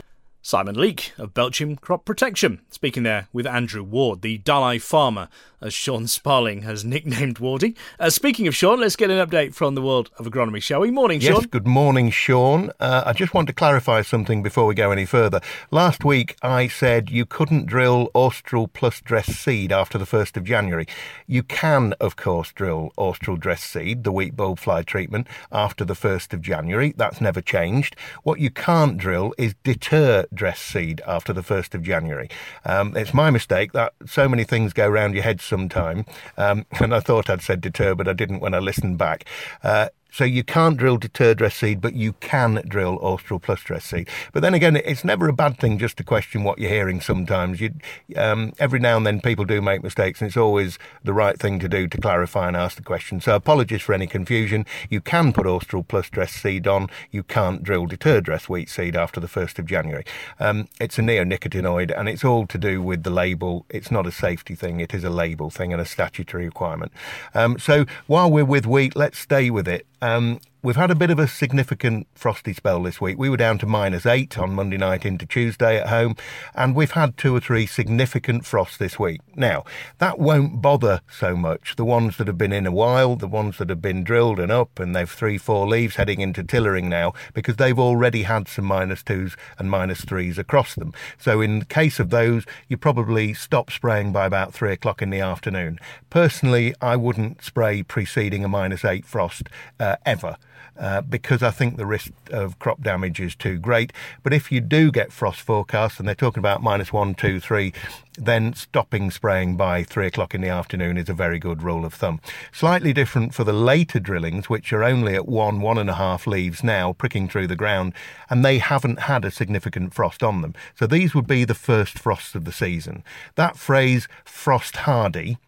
Simon 0.44 0.74
Leake 0.74 1.12
of 1.18 1.32
Belchim 1.32 1.80
Crop 1.80 2.04
Protection, 2.04 2.60
speaking 2.68 3.04
there 3.04 3.28
with 3.32 3.46
Andrew 3.46 3.84
Ward, 3.84 4.22
the 4.22 4.38
Dalai 4.38 4.78
farmer 4.78 5.28
as 5.62 5.72
Sean 5.72 6.06
Sparling 6.06 6.62
has 6.62 6.84
nicknamed 6.84 7.38
Wardy. 7.38 7.76
Uh, 7.98 8.10
speaking 8.10 8.48
of 8.48 8.54
Sean, 8.54 8.80
let's 8.80 8.96
get 8.96 9.10
an 9.10 9.26
update 9.26 9.54
from 9.54 9.74
the 9.74 9.82
world 9.82 10.10
of 10.18 10.26
agronomy, 10.26 10.62
shall 10.62 10.80
we? 10.80 10.90
Morning, 10.90 11.20
Sean. 11.20 11.34
Yes, 11.34 11.46
good 11.46 11.66
morning, 11.66 12.10
Sean. 12.10 12.70
Uh, 12.80 13.04
I 13.06 13.12
just 13.12 13.32
want 13.32 13.46
to 13.46 13.52
clarify 13.52 14.02
something 14.02 14.42
before 14.42 14.66
we 14.66 14.74
go 14.74 14.90
any 14.90 15.06
further. 15.06 15.40
Last 15.70 16.04
week 16.04 16.36
I 16.42 16.68
said 16.68 17.10
you 17.10 17.24
couldn't 17.24 17.66
drill 17.66 18.10
Austral 18.14 18.68
plus 18.68 19.00
dress 19.00 19.26
seed 19.26 19.72
after 19.72 19.98
the 19.98 20.04
1st 20.04 20.36
of 20.36 20.44
January. 20.44 20.86
You 21.26 21.42
can, 21.42 21.94
of 22.00 22.16
course, 22.16 22.52
drill 22.52 22.92
Austral 22.96 23.36
dress 23.36 23.62
seed, 23.62 24.04
the 24.04 24.12
wheat 24.12 24.36
bulb 24.36 24.58
fly 24.58 24.82
treatment, 24.82 25.28
after 25.50 25.84
the 25.84 25.94
1st 25.94 26.32
of 26.32 26.42
January. 26.42 26.92
That's 26.96 27.20
never 27.20 27.40
changed. 27.40 27.96
What 28.22 28.40
you 28.40 28.50
can't 28.50 28.98
drill 28.98 29.32
is 29.38 29.54
deter 29.62 30.26
dress 30.34 30.60
seed 30.60 31.00
after 31.06 31.32
the 31.32 31.42
1st 31.42 31.74
of 31.74 31.82
January. 31.82 32.28
Um, 32.64 32.96
it's 32.96 33.14
my 33.14 33.30
mistake 33.30 33.72
that 33.72 33.94
so 34.06 34.28
many 34.28 34.44
things 34.44 34.72
go 34.72 34.88
round 34.88 35.14
your 35.14 35.22
head 35.22 35.40
sometime. 35.52 36.06
Um, 36.38 36.64
and 36.80 36.94
I 36.94 37.00
thought 37.00 37.28
I'd 37.28 37.42
said 37.42 37.60
deter, 37.60 37.94
but 37.94 38.08
I 38.08 38.14
didn't 38.14 38.40
when 38.40 38.54
I 38.54 38.58
listened 38.58 38.96
back. 38.96 39.26
Uh, 39.62 39.88
so 40.12 40.24
you 40.24 40.44
can't 40.44 40.76
drill 40.76 40.98
deter 40.98 41.32
dress 41.32 41.56
seed, 41.56 41.80
but 41.80 41.94
you 41.94 42.12
can 42.20 42.62
drill 42.68 42.98
Austral 43.00 43.40
plus 43.40 43.62
dress 43.62 43.86
seed. 43.86 44.08
But 44.32 44.42
then 44.42 44.52
again, 44.52 44.76
it's 44.76 45.04
never 45.04 45.26
a 45.26 45.32
bad 45.32 45.58
thing 45.58 45.78
just 45.78 45.96
to 45.96 46.04
question 46.04 46.44
what 46.44 46.58
you're 46.58 46.70
hearing 46.70 47.00
sometimes. 47.00 47.62
You, 47.62 47.72
um, 48.16 48.52
every 48.58 48.78
now 48.78 48.98
and 48.98 49.06
then 49.06 49.22
people 49.22 49.46
do 49.46 49.62
make 49.62 49.82
mistakes, 49.82 50.20
and 50.20 50.28
it's 50.28 50.36
always 50.36 50.78
the 51.02 51.14
right 51.14 51.38
thing 51.38 51.58
to 51.60 51.68
do 51.68 51.88
to 51.88 51.98
clarify 51.98 52.46
and 52.46 52.56
ask 52.56 52.76
the 52.76 52.82
question. 52.82 53.22
So 53.22 53.34
apologies 53.34 53.80
for 53.80 53.94
any 53.94 54.06
confusion. 54.06 54.66
You 54.90 55.00
can 55.00 55.32
put 55.32 55.46
Austral 55.46 55.82
plus 55.82 56.10
dress 56.10 56.32
seed 56.32 56.66
on. 56.66 56.88
You 57.10 57.22
can't 57.22 57.62
drill 57.62 57.86
deter 57.86 58.20
dress 58.20 58.50
wheat 58.50 58.68
seed 58.68 58.94
after 58.94 59.18
the 59.18 59.26
1st 59.26 59.60
of 59.60 59.66
January. 59.66 60.04
Um, 60.38 60.68
it's 60.78 60.98
a 60.98 61.02
neonicotinoid, 61.02 61.98
and 61.98 62.06
it's 62.10 62.22
all 62.22 62.46
to 62.48 62.58
do 62.58 62.82
with 62.82 63.02
the 63.02 63.10
label. 63.10 63.64
It's 63.70 63.90
not 63.90 64.06
a 64.06 64.12
safety 64.12 64.54
thing. 64.54 64.80
It 64.80 64.92
is 64.92 65.04
a 65.04 65.10
label 65.10 65.48
thing 65.48 65.72
and 65.72 65.80
a 65.80 65.86
statutory 65.86 66.44
requirement. 66.44 66.92
Um, 67.34 67.58
so 67.58 67.86
while 68.06 68.30
we're 68.30 68.44
with 68.44 68.66
wheat, 68.66 68.94
let's 68.94 69.18
stay 69.18 69.48
with 69.48 69.66
it. 69.66 69.86
Um, 70.02 70.40
we've 70.62 70.76
had 70.76 70.92
a 70.92 70.94
bit 70.94 71.10
of 71.10 71.18
a 71.18 71.26
significant 71.26 72.06
frosty 72.14 72.52
spell 72.52 72.82
this 72.82 73.00
week. 73.00 73.18
We 73.18 73.28
were 73.28 73.36
down 73.36 73.58
to 73.58 73.66
minus 73.66 74.06
eight 74.06 74.38
on 74.38 74.54
Monday 74.54 74.76
night 74.76 75.04
into 75.04 75.26
Tuesday 75.26 75.76
at 75.76 75.88
home, 75.88 76.14
and 76.54 76.76
we've 76.76 76.92
had 76.92 77.16
two 77.16 77.34
or 77.34 77.40
three 77.40 77.66
significant 77.66 78.46
frosts 78.46 78.76
this 78.76 78.96
week. 78.96 79.20
Now, 79.34 79.64
that 79.98 80.20
won't 80.20 80.62
bother 80.62 81.00
so 81.10 81.34
much 81.34 81.74
the 81.74 81.84
ones 81.84 82.16
that 82.16 82.28
have 82.28 82.38
been 82.38 82.52
in 82.52 82.66
a 82.66 82.72
while, 82.72 83.16
the 83.16 83.26
ones 83.26 83.58
that 83.58 83.70
have 83.70 83.82
been 83.82 84.04
drilled 84.04 84.38
and 84.38 84.52
up, 84.52 84.78
and 84.78 84.94
they've 84.94 85.10
three, 85.10 85.36
four 85.36 85.66
leaves 85.66 85.96
heading 85.96 86.20
into 86.20 86.44
tillering 86.44 86.88
now, 86.88 87.12
because 87.34 87.56
they've 87.56 87.78
already 87.78 88.22
had 88.22 88.46
some 88.46 88.64
minus 88.64 89.02
twos 89.02 89.36
and 89.58 89.68
minus 89.68 90.04
threes 90.04 90.38
across 90.38 90.76
them. 90.76 90.92
So, 91.18 91.40
in 91.40 91.58
the 91.58 91.64
case 91.64 91.98
of 91.98 92.10
those, 92.10 92.46
you 92.68 92.76
probably 92.76 93.34
stop 93.34 93.72
spraying 93.72 94.12
by 94.12 94.26
about 94.26 94.54
three 94.54 94.72
o'clock 94.72 95.02
in 95.02 95.10
the 95.10 95.20
afternoon. 95.20 95.80
Personally, 96.08 96.72
I 96.80 96.94
wouldn't 96.94 97.42
spray 97.42 97.82
preceding 97.82 98.44
a 98.44 98.48
minus 98.48 98.84
eight 98.84 99.04
frost 99.04 99.48
uh, 99.80 99.96
ever. 100.06 100.36
Uh, 100.78 101.02
because 101.02 101.42
I 101.42 101.50
think 101.50 101.76
the 101.76 101.84
risk 101.84 102.10
of 102.30 102.58
crop 102.58 102.82
damage 102.82 103.20
is 103.20 103.36
too 103.36 103.58
great. 103.58 103.92
But 104.22 104.32
if 104.32 104.50
you 104.50 104.60
do 104.60 104.90
get 104.90 105.12
frost 105.12 105.40
forecasts, 105.40 105.98
and 105.98 106.08
they're 106.08 106.14
talking 106.14 106.38
about 106.40 106.62
minus 106.62 106.92
one, 106.92 107.14
two, 107.14 107.40
three, 107.40 107.74
then 108.16 108.54
stopping 108.54 109.10
spraying 109.10 109.56
by 109.56 109.84
three 109.84 110.06
o'clock 110.06 110.34
in 110.34 110.40
the 110.40 110.48
afternoon 110.48 110.96
is 110.96 111.10
a 111.10 111.14
very 111.14 111.38
good 111.38 111.62
rule 111.62 111.84
of 111.84 111.92
thumb. 111.92 112.20
Slightly 112.52 112.94
different 112.94 113.34
for 113.34 113.44
the 113.44 113.52
later 113.52 114.00
drillings, 114.00 114.48
which 114.48 114.72
are 114.72 114.82
only 114.82 115.14
at 115.14 115.28
one, 115.28 115.60
one 115.60 115.76
and 115.76 115.90
a 115.90 115.94
half 115.94 116.26
leaves 116.26 116.64
now, 116.64 116.94
pricking 116.94 117.28
through 117.28 117.48
the 117.48 117.56
ground, 117.56 117.92
and 118.30 118.42
they 118.42 118.58
haven't 118.58 119.00
had 119.00 119.26
a 119.26 119.30
significant 119.30 119.92
frost 119.92 120.22
on 120.22 120.40
them. 120.40 120.54
So 120.74 120.86
these 120.86 121.14
would 121.14 121.26
be 121.26 121.44
the 121.44 121.54
first 121.54 121.98
frosts 121.98 122.34
of 122.34 122.46
the 122.46 122.52
season. 122.52 123.04
That 123.34 123.58
phrase, 123.58 124.08
frost 124.24 124.76
hardy, 124.78 125.38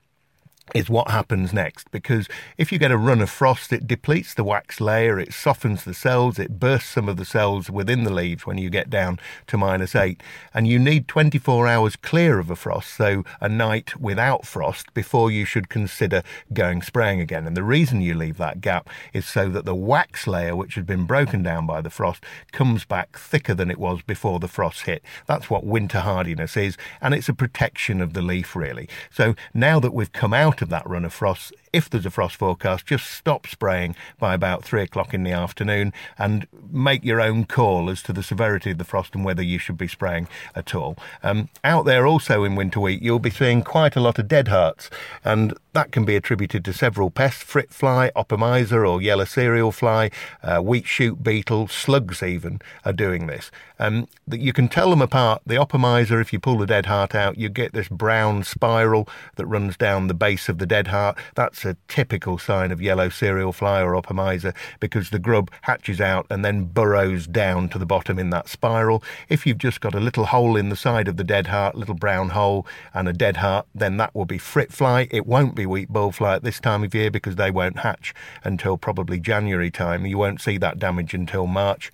is 0.74 0.88
what 0.88 1.10
happens 1.10 1.52
next 1.52 1.90
because 1.90 2.28
if 2.56 2.72
you 2.72 2.78
get 2.78 2.90
a 2.90 2.96
run 2.96 3.20
of 3.20 3.28
frost 3.28 3.72
it 3.72 3.86
depletes 3.86 4.32
the 4.34 4.44
wax 4.44 4.80
layer 4.80 5.18
it 5.18 5.32
softens 5.32 5.84
the 5.84 5.92
cells 5.92 6.38
it 6.38 6.58
bursts 6.58 6.88
some 6.88 7.08
of 7.08 7.16
the 7.16 7.24
cells 7.24 7.68
within 7.70 8.04
the 8.04 8.12
leaves 8.12 8.46
when 8.46 8.56
you 8.56 8.70
get 8.70 8.88
down 8.88 9.18
to 9.46 9.58
minus 9.58 9.94
8 9.94 10.22
and 10.54 10.66
you 10.66 10.78
need 10.78 11.06
24 11.06 11.66
hours 11.66 11.96
clear 11.96 12.38
of 12.38 12.50
a 12.50 12.56
frost 12.56 12.94
so 12.94 13.24
a 13.40 13.48
night 13.48 14.00
without 14.00 14.46
frost 14.46 14.92
before 14.94 15.30
you 15.30 15.44
should 15.44 15.68
consider 15.68 16.22
going 16.52 16.82
spraying 16.82 17.20
again. 17.20 17.46
And 17.46 17.56
the 17.56 17.62
reason 17.62 18.00
you 18.00 18.14
leave 18.14 18.38
that 18.38 18.60
gap 18.60 18.88
is 19.12 19.26
so 19.26 19.48
that 19.50 19.64
the 19.64 19.74
wax 19.74 20.26
layer 20.26 20.56
which 20.56 20.74
has 20.74 20.84
been 20.84 21.04
broken 21.04 21.42
down 21.42 21.66
by 21.66 21.80
the 21.80 21.90
frost 21.90 22.24
comes 22.52 22.84
back 22.84 23.18
thicker 23.18 23.54
than 23.54 23.70
it 23.70 23.78
was 23.78 24.02
before 24.02 24.38
the 24.38 24.48
frost 24.48 24.82
hit. 24.82 25.02
That's 25.26 25.50
what 25.50 25.64
winter 25.64 26.00
hardiness 26.00 26.56
is 26.56 26.76
and 27.00 27.14
it's 27.14 27.28
a 27.28 27.34
protection 27.34 28.00
of 28.00 28.12
the 28.12 28.22
leaf 28.22 28.54
really. 28.56 28.88
So 29.10 29.34
now 29.52 29.80
that 29.80 29.92
we've 29.92 30.12
come 30.12 30.34
out 30.34 30.53
of 30.62 30.68
that 30.70 30.88
run 30.88 31.04
of 31.04 31.12
frost, 31.12 31.52
if 31.74 31.90
there's 31.90 32.06
a 32.06 32.10
frost 32.10 32.36
forecast, 32.36 32.86
just 32.86 33.10
stop 33.10 33.48
spraying 33.48 33.96
by 34.18 34.32
about 34.32 34.64
three 34.64 34.82
o'clock 34.82 35.12
in 35.12 35.24
the 35.24 35.32
afternoon 35.32 35.92
and 36.16 36.46
make 36.70 37.04
your 37.04 37.20
own 37.20 37.44
call 37.44 37.90
as 37.90 38.00
to 38.04 38.12
the 38.12 38.22
severity 38.22 38.70
of 38.70 38.78
the 38.78 38.84
frost 38.84 39.14
and 39.14 39.24
whether 39.24 39.42
you 39.42 39.58
should 39.58 39.76
be 39.76 39.88
spraying 39.88 40.28
at 40.54 40.74
all. 40.74 40.96
Um, 41.24 41.48
out 41.64 41.84
there 41.84 42.06
also 42.06 42.44
in 42.44 42.54
winter 42.54 42.78
wheat, 42.78 43.02
you'll 43.02 43.18
be 43.18 43.30
seeing 43.30 43.62
quite 43.62 43.96
a 43.96 44.00
lot 44.00 44.20
of 44.20 44.28
dead 44.28 44.48
hearts, 44.48 44.88
and 45.24 45.54
that 45.72 45.90
can 45.90 46.04
be 46.04 46.14
attributed 46.14 46.64
to 46.64 46.72
several 46.72 47.10
pests 47.10 47.42
frit 47.42 47.72
fly, 47.72 48.12
opomyza, 48.14 48.88
or 48.88 49.02
yellow 49.02 49.24
cereal 49.24 49.72
fly, 49.72 50.10
uh, 50.44 50.60
wheat 50.60 50.86
shoot 50.86 51.22
beetle, 51.22 51.66
slugs 51.66 52.22
even 52.22 52.60
are 52.84 52.92
doing 52.92 53.26
this. 53.26 53.50
Um, 53.80 54.06
you 54.30 54.52
can 54.52 54.68
tell 54.68 54.90
them 54.90 55.02
apart. 55.02 55.42
The 55.44 55.56
opomyza, 55.56 56.20
if 56.20 56.32
you 56.32 56.38
pull 56.38 56.58
the 56.58 56.66
dead 56.66 56.86
heart 56.86 57.14
out, 57.14 57.36
you 57.36 57.48
get 57.48 57.72
this 57.72 57.88
brown 57.88 58.44
spiral 58.44 59.08
that 59.34 59.46
runs 59.46 59.76
down 59.76 60.06
the 60.06 60.14
base 60.14 60.48
of 60.48 60.58
the 60.58 60.66
dead 60.66 60.86
heart. 60.86 61.18
That's 61.34 61.63
a 61.64 61.76
typical 61.88 62.38
sign 62.38 62.70
of 62.70 62.82
yellow 62.82 63.08
cereal 63.08 63.52
fly 63.52 63.82
or 63.82 64.00
opomyza 64.00 64.54
because 64.80 65.10
the 65.10 65.18
grub 65.18 65.50
hatches 65.62 66.00
out 66.00 66.26
and 66.30 66.44
then 66.44 66.64
burrows 66.64 67.26
down 67.26 67.68
to 67.70 67.78
the 67.78 67.86
bottom 67.86 68.18
in 68.18 68.30
that 68.30 68.48
spiral. 68.48 69.02
If 69.28 69.46
you've 69.46 69.58
just 69.58 69.80
got 69.80 69.94
a 69.94 70.00
little 70.00 70.26
hole 70.26 70.56
in 70.56 70.68
the 70.68 70.76
side 70.76 71.08
of 71.08 71.16
the 71.16 71.24
dead 71.24 71.48
heart, 71.48 71.74
little 71.74 71.94
brown 71.94 72.30
hole, 72.30 72.66
and 72.92 73.08
a 73.08 73.12
dead 73.12 73.38
heart, 73.38 73.66
then 73.74 73.96
that 73.98 74.14
will 74.14 74.24
be 74.24 74.38
frit 74.38 74.72
fly. 74.72 75.08
It 75.10 75.26
won't 75.26 75.54
be 75.54 75.66
wheat 75.66 75.92
bulb 75.92 76.14
fly 76.14 76.34
at 76.34 76.42
this 76.42 76.60
time 76.60 76.84
of 76.84 76.94
year 76.94 77.10
because 77.10 77.36
they 77.36 77.50
won't 77.50 77.80
hatch 77.80 78.14
until 78.42 78.76
probably 78.76 79.20
January 79.20 79.70
time. 79.70 80.06
You 80.06 80.18
won't 80.18 80.40
see 80.40 80.58
that 80.58 80.78
damage 80.78 81.14
until 81.14 81.46
March. 81.46 81.90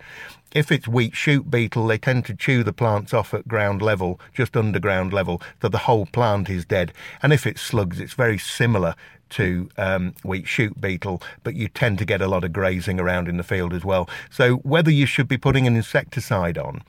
If 0.53 0.69
it's 0.69 0.85
wheat 0.85 1.15
shoot 1.15 1.49
beetle, 1.49 1.87
they 1.87 1.97
tend 1.97 2.25
to 2.25 2.35
chew 2.35 2.61
the 2.61 2.73
plants 2.73 3.13
off 3.13 3.33
at 3.33 3.47
ground 3.47 3.81
level, 3.81 4.19
just 4.33 4.57
underground 4.57 5.13
level, 5.13 5.41
so 5.61 5.69
the 5.69 5.77
whole 5.77 6.05
plant 6.05 6.49
is 6.49 6.65
dead. 6.65 6.91
And 7.23 7.31
if 7.31 7.47
it's 7.47 7.61
slugs, 7.61 8.01
it's 8.01 8.13
very 8.13 8.37
similar 8.37 8.95
to 9.31 9.69
um, 9.77 10.13
wheat 10.23 10.47
shoot 10.47 10.79
beetle, 10.79 11.21
but 11.43 11.55
you 11.55 11.67
tend 11.67 11.97
to 11.99 12.05
get 12.05 12.21
a 12.21 12.27
lot 12.27 12.43
of 12.43 12.53
grazing 12.53 12.99
around 12.99 13.27
in 13.27 13.37
the 13.37 13.43
field 13.43 13.73
as 13.73 13.83
well. 13.83 14.09
So 14.29 14.57
whether 14.57 14.91
you 14.91 15.05
should 15.05 15.27
be 15.27 15.37
putting 15.37 15.67
an 15.67 15.75
insecticide 15.75 16.57
on 16.57 16.83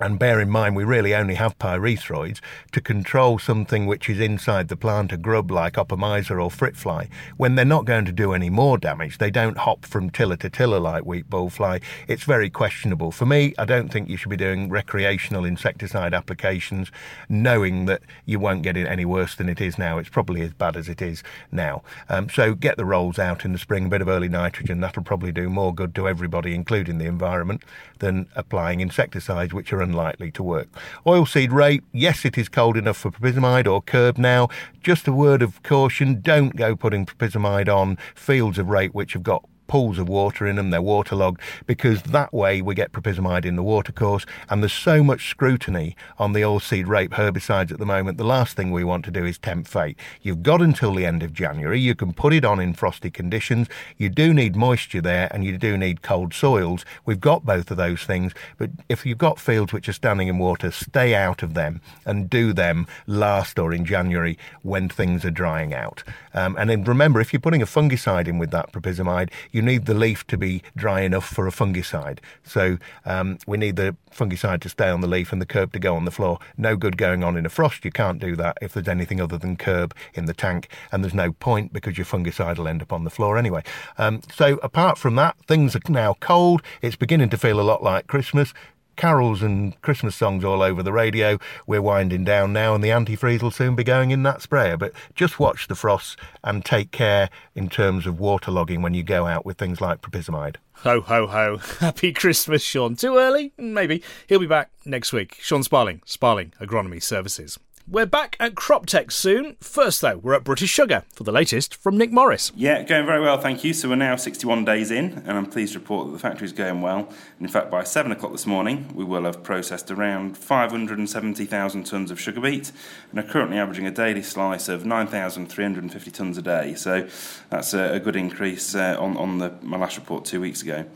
and 0.00 0.18
bear 0.18 0.40
in 0.40 0.50
mind, 0.50 0.76
we 0.76 0.84
really 0.84 1.14
only 1.14 1.34
have 1.34 1.58
pyrethroids 1.58 2.40
to 2.72 2.80
control 2.80 3.38
something 3.38 3.86
which 3.86 4.08
is 4.08 4.20
inside 4.20 4.68
the 4.68 4.76
plant, 4.76 5.12
a 5.12 5.16
grub 5.16 5.50
like 5.50 5.74
opomyza 5.74 6.42
or 6.42 6.50
frit 6.50 6.76
fly. 6.76 7.08
When 7.36 7.54
they're 7.54 7.64
not 7.64 7.84
going 7.84 8.04
to 8.04 8.12
do 8.12 8.32
any 8.32 8.50
more 8.50 8.78
damage, 8.78 9.18
they 9.18 9.30
don't 9.30 9.58
hop 9.58 9.84
from 9.86 10.10
tiller 10.10 10.36
to 10.36 10.50
tiller 10.50 10.80
like 10.80 11.04
wheat 11.04 11.30
bulb 11.30 11.52
fly. 11.52 11.80
It's 12.08 12.24
very 12.24 12.50
questionable. 12.50 13.10
For 13.10 13.26
me, 13.26 13.54
I 13.58 13.64
don't 13.64 13.90
think 13.90 14.08
you 14.08 14.16
should 14.16 14.28
be 14.28 14.36
doing 14.36 14.68
recreational 14.68 15.44
insecticide 15.44 16.14
applications 16.14 16.90
knowing 17.28 17.86
that 17.86 18.02
you 18.24 18.38
won't 18.38 18.62
get 18.62 18.76
it 18.76 18.86
any 18.86 19.04
worse 19.04 19.34
than 19.34 19.48
it 19.48 19.60
is 19.60 19.78
now. 19.78 19.98
It's 19.98 20.08
probably 20.08 20.42
as 20.42 20.52
bad 20.52 20.76
as 20.76 20.88
it 20.88 21.00
is 21.00 21.22
now. 21.50 21.82
Um, 22.08 22.28
so 22.28 22.54
get 22.54 22.76
the 22.76 22.84
rolls 22.84 23.18
out 23.18 23.44
in 23.44 23.52
the 23.52 23.58
spring, 23.58 23.86
a 23.86 23.88
bit 23.88 24.02
of 24.02 24.08
early 24.08 24.28
nitrogen. 24.28 24.80
That'll 24.80 25.02
probably 25.02 25.32
do 25.32 25.48
more 25.48 25.74
good 25.74 25.94
to 25.94 26.08
everybody, 26.08 26.54
including 26.54 26.98
the 26.98 27.06
environment, 27.06 27.62
than 27.98 28.28
applying 28.34 28.80
insecticides, 28.80 29.54
which 29.54 29.72
are 29.72 29.82
unlikely 29.86 30.30
to 30.32 30.42
work. 30.42 30.68
Oilseed 31.06 31.52
rape, 31.52 31.84
yes, 31.92 32.24
it 32.24 32.36
is 32.36 32.48
cold 32.48 32.76
enough 32.76 32.96
for 32.96 33.10
propyzamide 33.10 33.70
or 33.70 33.80
Kerb 33.80 34.18
now. 34.18 34.48
Just 34.82 35.06
a 35.06 35.12
word 35.12 35.42
of 35.42 35.62
caution 35.62 36.20
don't 36.20 36.56
go 36.56 36.74
putting 36.74 37.06
propyzamide 37.06 37.68
on 37.68 37.96
fields 38.14 38.58
of 38.58 38.68
rape 38.68 38.94
which 38.94 39.12
have 39.12 39.22
got 39.22 39.44
pools 39.66 39.98
of 39.98 40.08
water 40.08 40.46
in 40.46 40.56
them, 40.56 40.70
they're 40.70 40.82
waterlogged, 40.82 41.40
because 41.66 42.02
that 42.02 42.32
way 42.32 42.62
we 42.62 42.74
get 42.74 42.92
propyzamide 42.92 43.44
in 43.44 43.56
the 43.56 43.62
watercourse. 43.62 44.26
And 44.48 44.62
there's 44.62 44.72
so 44.72 45.02
much 45.02 45.28
scrutiny 45.28 45.96
on 46.18 46.32
the 46.32 46.40
oilseed 46.42 46.86
rape 46.86 47.12
herbicides 47.12 47.72
at 47.72 47.78
the 47.78 47.86
moment. 47.86 48.18
The 48.18 48.24
last 48.24 48.56
thing 48.56 48.70
we 48.70 48.84
want 48.84 49.04
to 49.06 49.10
do 49.10 49.24
is 49.24 49.38
tempt 49.38 49.68
fate. 49.68 49.98
You've 50.22 50.42
got 50.42 50.62
until 50.62 50.94
the 50.94 51.06
end 51.06 51.22
of 51.22 51.32
January. 51.32 51.80
You 51.80 51.94
can 51.94 52.12
put 52.12 52.32
it 52.32 52.44
on 52.44 52.60
in 52.60 52.74
frosty 52.74 53.10
conditions. 53.10 53.68
You 53.96 54.08
do 54.08 54.32
need 54.32 54.56
moisture 54.56 55.00
there 55.00 55.28
and 55.32 55.44
you 55.44 55.58
do 55.58 55.76
need 55.76 56.02
cold 56.02 56.34
soils. 56.34 56.84
We've 57.04 57.20
got 57.20 57.44
both 57.44 57.70
of 57.70 57.76
those 57.76 58.02
things. 58.02 58.32
But 58.58 58.70
if 58.88 59.04
you've 59.04 59.18
got 59.18 59.38
fields 59.38 59.72
which 59.72 59.88
are 59.88 59.92
standing 59.92 60.28
in 60.28 60.38
water, 60.38 60.70
stay 60.70 61.14
out 61.14 61.42
of 61.42 61.54
them 61.54 61.80
and 62.04 62.30
do 62.30 62.52
them 62.52 62.86
last 63.06 63.58
or 63.58 63.72
in 63.72 63.84
January 63.84 64.38
when 64.62 64.88
things 64.88 65.24
are 65.24 65.30
drying 65.30 65.74
out. 65.74 66.02
Um, 66.34 66.56
and 66.58 66.70
then 66.70 66.84
remember, 66.84 67.20
if 67.20 67.32
you're 67.32 67.40
putting 67.40 67.62
a 67.62 67.66
fungicide 67.66 68.28
in 68.28 68.38
with 68.38 68.50
that 68.50 68.72
propyzamide, 68.72 69.30
you 69.56 69.62
need 69.62 69.86
the 69.86 69.94
leaf 69.94 70.26
to 70.26 70.36
be 70.36 70.62
dry 70.76 71.00
enough 71.00 71.26
for 71.26 71.48
a 71.48 71.50
fungicide. 71.50 72.18
So 72.44 72.76
um, 73.06 73.38
we 73.46 73.56
need 73.56 73.76
the 73.76 73.96
fungicide 74.14 74.60
to 74.60 74.68
stay 74.68 74.90
on 74.90 75.00
the 75.00 75.06
leaf 75.06 75.32
and 75.32 75.40
the 75.40 75.46
kerb 75.46 75.72
to 75.72 75.78
go 75.78 75.96
on 75.96 76.04
the 76.04 76.10
floor. 76.10 76.38
No 76.58 76.76
good 76.76 76.98
going 76.98 77.24
on 77.24 77.38
in 77.38 77.46
a 77.46 77.48
frost. 77.48 77.82
You 77.82 77.90
can't 77.90 78.18
do 78.18 78.36
that 78.36 78.58
if 78.60 78.74
there's 78.74 78.86
anything 78.86 79.18
other 79.18 79.38
than 79.38 79.56
kerb 79.56 79.94
in 80.12 80.26
the 80.26 80.34
tank, 80.34 80.68
and 80.92 81.02
there's 81.02 81.14
no 81.14 81.32
point 81.32 81.72
because 81.72 81.96
your 81.96 82.04
fungicide 82.04 82.58
will 82.58 82.68
end 82.68 82.82
up 82.82 82.92
on 82.92 83.04
the 83.04 83.10
floor 83.10 83.38
anyway. 83.38 83.62
Um, 83.96 84.20
so 84.30 84.58
apart 84.62 84.98
from 84.98 85.14
that, 85.16 85.36
things 85.46 85.74
are 85.74 85.80
now 85.88 86.16
cold. 86.20 86.60
It's 86.82 86.96
beginning 86.96 87.30
to 87.30 87.38
feel 87.38 87.58
a 87.58 87.62
lot 87.62 87.82
like 87.82 88.08
Christmas 88.08 88.52
carols 88.96 89.42
and 89.42 89.80
Christmas 89.82 90.16
songs 90.16 90.44
all 90.44 90.62
over 90.62 90.82
the 90.82 90.92
radio. 90.92 91.38
We're 91.66 91.82
winding 91.82 92.24
down 92.24 92.52
now, 92.52 92.74
and 92.74 92.82
the 92.82 92.88
antifreeze 92.88 93.42
will 93.42 93.50
soon 93.50 93.74
be 93.74 93.84
going 93.84 94.10
in 94.10 94.22
that 94.24 94.42
sprayer. 94.42 94.76
But 94.76 94.92
just 95.14 95.38
watch 95.38 95.68
the 95.68 95.74
frosts 95.74 96.16
and 96.42 96.64
take 96.64 96.90
care 96.90 97.30
in 97.54 97.68
terms 97.68 98.06
of 98.06 98.16
waterlogging 98.16 98.82
when 98.82 98.94
you 98.94 99.02
go 99.02 99.26
out 99.26 99.46
with 99.46 99.58
things 99.58 99.80
like 99.80 100.02
propyzamide. 100.02 100.56
Ho, 100.80 101.00
ho, 101.00 101.26
ho. 101.26 101.56
Happy 101.80 102.12
Christmas, 102.12 102.62
Sean. 102.62 102.96
Too 102.96 103.16
early? 103.16 103.52
Maybe. 103.56 104.02
He'll 104.26 104.40
be 104.40 104.46
back 104.46 104.70
next 104.84 105.12
week. 105.12 105.36
Sean 105.40 105.62
Sparling, 105.62 106.02
Sparling 106.04 106.52
Agronomy 106.60 107.02
Services. 107.02 107.58
We're 107.88 108.04
back 108.04 108.36
at 108.40 108.56
CropTec 108.56 109.12
soon. 109.12 109.54
First, 109.60 110.00
though, 110.00 110.16
we're 110.16 110.34
at 110.34 110.42
British 110.42 110.70
Sugar 110.70 111.04
for 111.12 111.22
the 111.22 111.30
latest 111.30 111.76
from 111.76 111.96
Nick 111.96 112.10
Morris. 112.10 112.50
Yeah, 112.56 112.82
going 112.82 113.06
very 113.06 113.20
well, 113.20 113.38
thank 113.38 113.62
you. 113.62 113.72
So 113.72 113.88
we're 113.88 113.94
now 113.94 114.16
61 114.16 114.64
days 114.64 114.90
in, 114.90 115.22
and 115.24 115.38
I'm 115.38 115.46
pleased 115.46 115.74
to 115.74 115.78
report 115.78 116.08
that 116.08 116.12
the 116.12 116.18
factory 116.18 116.46
is 116.46 116.52
going 116.52 116.80
well. 116.80 116.98
And 116.98 117.42
in 117.42 117.46
fact, 117.46 117.70
by 117.70 117.84
7 117.84 118.10
o'clock 118.10 118.32
this 118.32 118.44
morning, 118.44 118.90
we 118.92 119.04
will 119.04 119.22
have 119.22 119.44
processed 119.44 119.88
around 119.92 120.36
570,000 120.36 121.84
tonnes 121.84 122.10
of 122.10 122.20
sugar 122.20 122.40
beet 122.40 122.72
and 123.12 123.20
are 123.20 123.22
currently 123.22 123.56
averaging 123.56 123.86
a 123.86 123.92
daily 123.92 124.22
slice 124.22 124.68
of 124.68 124.84
9,350 124.84 126.10
tonnes 126.10 126.38
a 126.38 126.42
day. 126.42 126.74
So 126.74 127.06
that's 127.50 127.72
a, 127.72 127.92
a 127.92 128.00
good 128.00 128.16
increase 128.16 128.74
uh, 128.74 128.96
on, 128.98 129.16
on 129.16 129.38
the, 129.38 129.54
my 129.62 129.76
last 129.76 129.96
report 129.96 130.24
two 130.24 130.40
weeks 130.40 130.60
ago. 130.60 130.86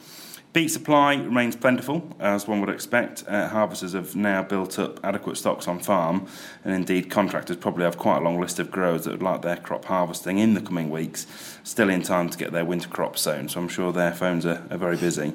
Beet 0.52 0.68
supply 0.68 1.14
remains 1.14 1.54
plentiful, 1.54 2.16
as 2.18 2.48
one 2.48 2.58
would 2.60 2.70
expect. 2.70 3.22
Uh, 3.28 3.46
harvesters 3.48 3.92
have 3.92 4.16
now 4.16 4.42
built 4.42 4.80
up 4.80 4.98
adequate 5.04 5.36
stocks 5.36 5.68
on 5.68 5.78
farm, 5.78 6.26
and 6.64 6.74
indeed, 6.74 7.08
contractors 7.08 7.56
probably 7.56 7.84
have 7.84 7.96
quite 7.96 8.18
a 8.18 8.20
long 8.20 8.40
list 8.40 8.58
of 8.58 8.68
growers 8.68 9.04
that 9.04 9.12
would 9.12 9.22
like 9.22 9.42
their 9.42 9.56
crop 9.56 9.84
harvesting 9.84 10.38
in 10.38 10.54
the 10.54 10.60
coming 10.60 10.90
weeks, 10.90 11.24
still 11.62 11.88
in 11.88 12.02
time 12.02 12.28
to 12.30 12.36
get 12.36 12.50
their 12.50 12.64
winter 12.64 12.88
crop 12.88 13.16
sown. 13.16 13.48
So 13.48 13.60
I'm 13.60 13.68
sure 13.68 13.92
their 13.92 14.12
phones 14.12 14.44
are, 14.44 14.66
are 14.70 14.76
very 14.76 14.96
busy. 14.96 15.34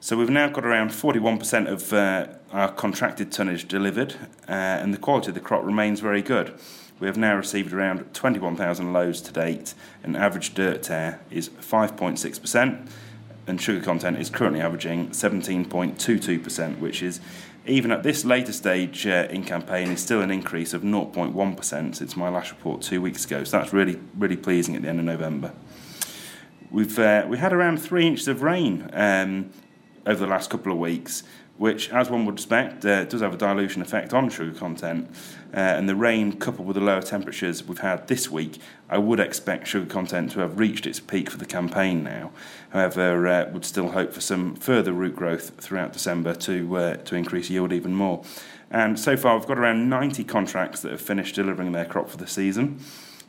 So 0.00 0.16
we've 0.16 0.30
now 0.30 0.48
got 0.48 0.64
around 0.64 0.88
41% 0.88 1.68
of 1.70 1.92
uh, 1.92 2.28
our 2.50 2.72
contracted 2.72 3.30
tonnage 3.30 3.68
delivered, 3.68 4.14
uh, 4.48 4.52
and 4.52 4.94
the 4.94 4.98
quality 4.98 5.28
of 5.28 5.34
the 5.34 5.40
crop 5.40 5.66
remains 5.66 6.00
very 6.00 6.22
good. 6.22 6.58
We 6.98 7.08
have 7.08 7.18
now 7.18 7.36
received 7.36 7.74
around 7.74 8.14
21,000 8.14 8.94
loads 8.94 9.20
to 9.20 9.32
date, 9.32 9.74
and 10.02 10.16
average 10.16 10.54
dirt 10.54 10.82
tare 10.82 11.20
is 11.30 11.50
5.6% 11.50 12.88
and 13.46 13.60
sugar 13.60 13.84
content 13.84 14.18
is 14.18 14.30
currently 14.30 14.60
averaging 14.60 15.08
17.22%, 15.08 16.78
which 16.78 17.02
is 17.02 17.20
even 17.66 17.92
at 17.92 18.02
this 18.02 18.24
later 18.24 18.52
stage 18.52 19.06
uh, 19.06 19.28
in 19.30 19.44
campaign 19.44 19.90
is 19.90 20.02
still 20.02 20.20
an 20.20 20.30
increase 20.30 20.74
of 20.74 20.82
0.1% 20.82 21.94
since 21.94 22.16
my 22.16 22.28
last 22.28 22.50
report 22.50 22.82
two 22.82 23.00
weeks 23.00 23.24
ago. 23.24 23.44
So 23.44 23.58
that's 23.58 23.72
really 23.72 24.00
really 24.16 24.36
pleasing 24.36 24.74
at 24.76 24.82
the 24.82 24.88
end 24.88 24.98
of 24.98 25.04
November. 25.04 25.52
We've 26.70 26.98
uh, 26.98 27.26
we 27.28 27.38
had 27.38 27.52
around 27.52 27.78
three 27.78 28.06
inches 28.06 28.28
of 28.28 28.42
rain 28.42 28.90
um, 28.92 29.50
over 30.06 30.20
the 30.20 30.30
last 30.30 30.50
couple 30.50 30.72
of 30.72 30.78
weeks, 30.78 31.22
which, 31.62 31.90
as 31.90 32.10
one 32.10 32.26
would 32.26 32.34
expect, 32.34 32.84
uh, 32.84 33.04
does 33.04 33.20
have 33.20 33.34
a 33.34 33.36
dilution 33.36 33.82
effect 33.82 34.12
on 34.12 34.28
sugar 34.28 34.50
content. 34.50 35.08
Uh, 35.54 35.60
and 35.60 35.88
the 35.88 35.94
rain, 35.94 36.32
coupled 36.32 36.66
with 36.66 36.74
the 36.74 36.82
lower 36.82 37.00
temperatures 37.00 37.62
we've 37.62 37.78
had 37.78 38.08
this 38.08 38.28
week, 38.28 38.58
I 38.90 38.98
would 38.98 39.20
expect 39.20 39.68
sugar 39.68 39.86
content 39.86 40.32
to 40.32 40.40
have 40.40 40.58
reached 40.58 40.88
its 40.88 40.98
peak 40.98 41.30
for 41.30 41.36
the 41.36 41.46
campaign 41.46 42.02
now. 42.02 42.32
However, 42.70 43.28
uh, 43.28 43.48
would 43.52 43.64
still 43.64 43.90
hope 43.90 44.12
for 44.12 44.20
some 44.20 44.56
further 44.56 44.92
root 44.92 45.14
growth 45.14 45.52
throughout 45.60 45.92
December 45.92 46.34
to 46.34 46.76
uh, 46.76 46.96
to 46.96 47.14
increase 47.14 47.48
yield 47.48 47.72
even 47.72 47.94
more. 47.94 48.24
And 48.72 48.98
so 48.98 49.16
far, 49.16 49.38
we've 49.38 49.46
got 49.46 49.56
around 49.56 49.88
90 49.88 50.24
contracts 50.24 50.80
that 50.80 50.90
have 50.90 51.00
finished 51.00 51.36
delivering 51.36 51.70
their 51.70 51.84
crop 51.84 52.10
for 52.10 52.16
the 52.16 52.26
season. 52.26 52.80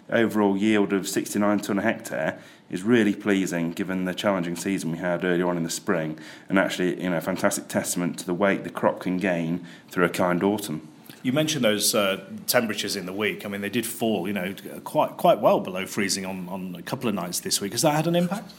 Overall 0.10 0.58
yield 0.58 0.92
of 0.92 1.08
69 1.08 1.60
tonne 1.60 1.78
a 1.78 1.82
hectare 1.84 2.40
is 2.74 2.82
really 2.82 3.14
pleasing 3.14 3.72
given 3.72 4.06
the 4.06 4.16
challenging 4.16 4.56
season 4.56 4.92
we 4.92 4.98
had 4.98 5.24
earlier 5.24 5.48
on 5.48 5.58
in 5.58 5.64
the 5.64 5.70
spring, 5.70 6.18
and 6.50 6.58
actually, 6.58 7.02
you 7.02 7.10
know, 7.10 7.18
a 7.18 7.22
fantastic 7.22 7.68
testament 7.68 8.18
to 8.18 8.26
the 8.26 8.34
weight 8.34 8.64
the 8.64 8.70
crop 8.70 9.00
can 9.00 9.18
gain 9.18 9.64
through 9.90 10.04
a 10.04 10.10
kind 10.10 10.44
autumn. 10.44 10.90
You 11.22 11.32
mentioned 11.32 11.64
those 11.64 11.94
uh, 11.96 12.26
temperatures 12.48 12.96
in 12.96 13.06
the 13.06 13.14
week. 13.14 13.46
I 13.46 13.48
mean, 13.48 13.62
they 13.62 13.70
did 13.70 13.86
fall, 13.86 14.28
you 14.28 14.34
know, 14.34 14.56
quite 14.84 15.18
quite 15.18 15.40
well 15.40 15.60
below 15.60 15.86
freezing 15.86 16.26
on, 16.26 16.50
on 16.50 16.76
a 16.76 16.82
couple 16.82 17.08
of 17.08 17.16
nights 17.16 17.40
this 17.40 17.62
week. 17.62 17.74
Has 17.74 17.84
that 17.84 17.94
had 17.94 18.08
an 18.08 18.16
impact? 18.16 18.52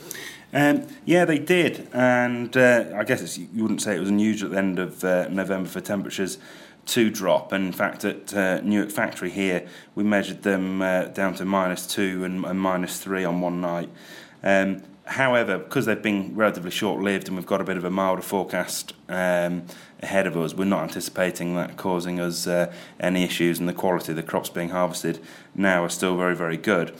Um, 0.52 0.86
yeah, 1.04 1.24
they 1.24 1.40
did, 1.40 1.88
and 1.92 2.56
uh, 2.56 2.92
I 2.94 3.02
guess 3.02 3.36
you 3.36 3.62
wouldn't 3.62 3.82
say 3.82 3.96
it 3.96 4.00
was 4.00 4.10
unusual 4.10 4.50
at 4.50 4.52
the 4.52 4.58
end 4.58 4.78
of 4.78 5.02
uh, 5.02 5.26
November 5.28 5.68
for 5.68 5.80
temperatures 5.80 6.38
to 6.86 7.10
drop. 7.10 7.52
And 7.52 7.66
in 7.66 7.72
fact, 7.72 8.04
at 8.04 8.34
uh, 8.34 8.60
Newark 8.62 8.90
factory 8.90 9.30
here, 9.30 9.66
we 9.94 10.04
measured 10.04 10.42
them 10.42 10.82
uh, 10.82 11.04
down 11.04 11.34
to 11.34 11.44
minus 11.44 11.86
two 11.86 12.24
and, 12.24 12.44
and 12.44 12.60
minus 12.60 12.98
three 12.98 13.24
on 13.24 13.40
one 13.40 13.60
night. 13.60 13.90
Um, 14.42 14.82
however, 15.06 15.58
because 15.58 15.86
they've 15.86 16.02
been 16.02 16.34
relatively 16.34 16.70
short 16.70 17.00
lived 17.00 17.28
and 17.28 17.36
we've 17.36 17.46
got 17.46 17.60
a 17.60 17.64
bit 17.64 17.76
of 17.76 17.84
a 17.84 17.90
milder 17.90 18.22
forecast 18.22 18.92
um, 19.08 19.64
ahead 20.02 20.26
of 20.26 20.36
us, 20.36 20.54
we're 20.54 20.64
not 20.64 20.82
anticipating 20.82 21.54
that 21.56 21.76
causing 21.76 22.20
us 22.20 22.46
uh, 22.46 22.72
any 23.00 23.24
issues, 23.24 23.58
and 23.58 23.68
the 23.68 23.72
quality 23.72 24.12
of 24.12 24.16
the 24.16 24.22
crops 24.22 24.48
being 24.48 24.70
harvested 24.70 25.20
now 25.54 25.84
are 25.84 25.90
still 25.90 26.16
very, 26.16 26.36
very 26.36 26.56
good. 26.56 26.94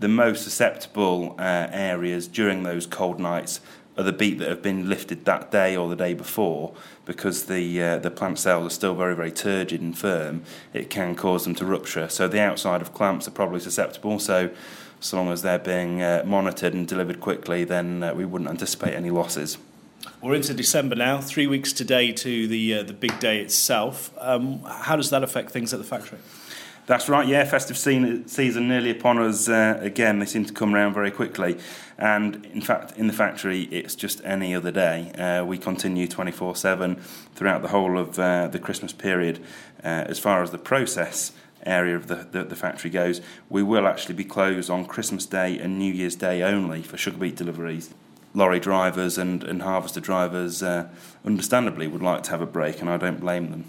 The 0.00 0.08
most 0.08 0.42
susceptible 0.42 1.36
uh, 1.38 1.68
areas 1.70 2.26
during 2.26 2.64
those 2.64 2.86
cold 2.86 3.20
nights 3.20 3.60
are 3.96 4.04
the 4.04 4.12
beet 4.12 4.38
that 4.38 4.48
have 4.48 4.62
been 4.62 4.88
lifted 4.88 5.24
that 5.24 5.50
day 5.50 5.76
or 5.76 5.88
the 5.88 5.96
day 5.96 6.14
before 6.14 6.74
because 7.04 7.46
the 7.46 7.82
uh, 7.82 7.98
the 7.98 8.10
plant 8.10 8.38
cells 8.38 8.66
are 8.66 8.74
still 8.74 8.94
very 8.94 9.14
very 9.14 9.30
turgid 9.30 9.80
and 9.80 9.96
firm 9.98 10.42
it 10.72 10.88
can 10.90 11.14
cause 11.14 11.44
them 11.44 11.54
to 11.54 11.64
rupture. 11.64 12.08
So 12.08 12.28
the 12.28 12.40
outside 12.40 12.80
of 12.80 12.94
clamps 12.94 13.28
are 13.28 13.32
probably 13.32 13.60
susceptible. 13.60 14.18
So 14.18 14.50
so 15.00 15.16
long 15.16 15.32
as 15.32 15.42
they're 15.42 15.58
being 15.58 16.00
uh, 16.00 16.22
monitored 16.24 16.74
and 16.74 16.86
delivered 16.86 17.20
quickly 17.20 17.64
then 17.64 18.02
uh, 18.02 18.14
we 18.14 18.24
wouldn't 18.24 18.50
anticipate 18.50 18.94
any 18.94 19.10
losses 19.10 19.58
we're 20.22 20.34
into 20.34 20.54
December 20.54 20.94
now, 20.94 21.20
three 21.20 21.48
weeks 21.48 21.72
today 21.72 22.12
to 22.12 22.46
the 22.46 22.74
uh, 22.74 22.82
the 22.84 22.92
big 22.92 23.18
day 23.18 23.40
itself. 23.40 24.14
Um, 24.18 24.62
how 24.62 24.94
does 24.94 25.10
that 25.10 25.24
affect 25.24 25.50
things 25.50 25.74
at 25.74 25.80
the 25.80 25.84
factory? 25.84 26.18
That's 26.86 27.08
right, 27.08 27.26
yeah. 27.26 27.44
Festive 27.44 27.76
season 27.76 28.68
nearly 28.68 28.90
upon 28.90 29.18
us 29.18 29.48
uh, 29.48 29.78
again. 29.80 30.18
They 30.18 30.26
seem 30.26 30.44
to 30.44 30.52
come 30.52 30.74
around 30.74 30.94
very 30.94 31.10
quickly. 31.10 31.58
And 31.96 32.44
in 32.46 32.60
fact, 32.60 32.96
in 32.96 33.06
the 33.06 33.12
factory, 33.12 33.62
it's 33.64 33.94
just 33.94 34.20
any 34.24 34.54
other 34.54 34.72
day. 34.72 35.12
Uh, 35.12 35.44
we 35.44 35.58
continue 35.58 36.08
24 36.08 36.56
7 36.56 36.96
throughout 37.34 37.62
the 37.62 37.68
whole 37.68 37.98
of 37.98 38.18
uh, 38.18 38.48
the 38.48 38.58
Christmas 38.58 38.92
period. 38.92 39.38
Uh, 39.82 40.06
as 40.08 40.18
far 40.18 40.42
as 40.42 40.50
the 40.50 40.58
process 40.58 41.32
area 41.64 41.94
of 41.94 42.08
the, 42.08 42.26
the, 42.30 42.44
the, 42.44 42.56
factory 42.56 42.90
goes, 42.90 43.20
we 43.48 43.62
will 43.62 43.86
actually 43.86 44.14
be 44.16 44.24
closed 44.24 44.68
on 44.68 44.84
Christmas 44.84 45.26
Day 45.26 45.58
and 45.58 45.78
New 45.78 45.92
Year's 45.92 46.16
Day 46.16 46.42
only 46.42 46.82
for 46.82 46.96
sugar 46.96 47.18
beet 47.18 47.36
deliveries. 47.36 47.94
Lorry 48.34 48.60
drivers 48.60 49.18
and, 49.18 49.44
and 49.44 49.62
harvester 49.62 50.00
drivers, 50.00 50.62
uh, 50.62 50.88
understandably, 51.24 51.86
would 51.86 52.02
like 52.02 52.22
to 52.24 52.30
have 52.30 52.40
a 52.40 52.46
break, 52.46 52.80
and 52.80 52.88
I 52.88 52.96
don't 52.96 53.20
blame 53.20 53.50
them. 53.50 53.64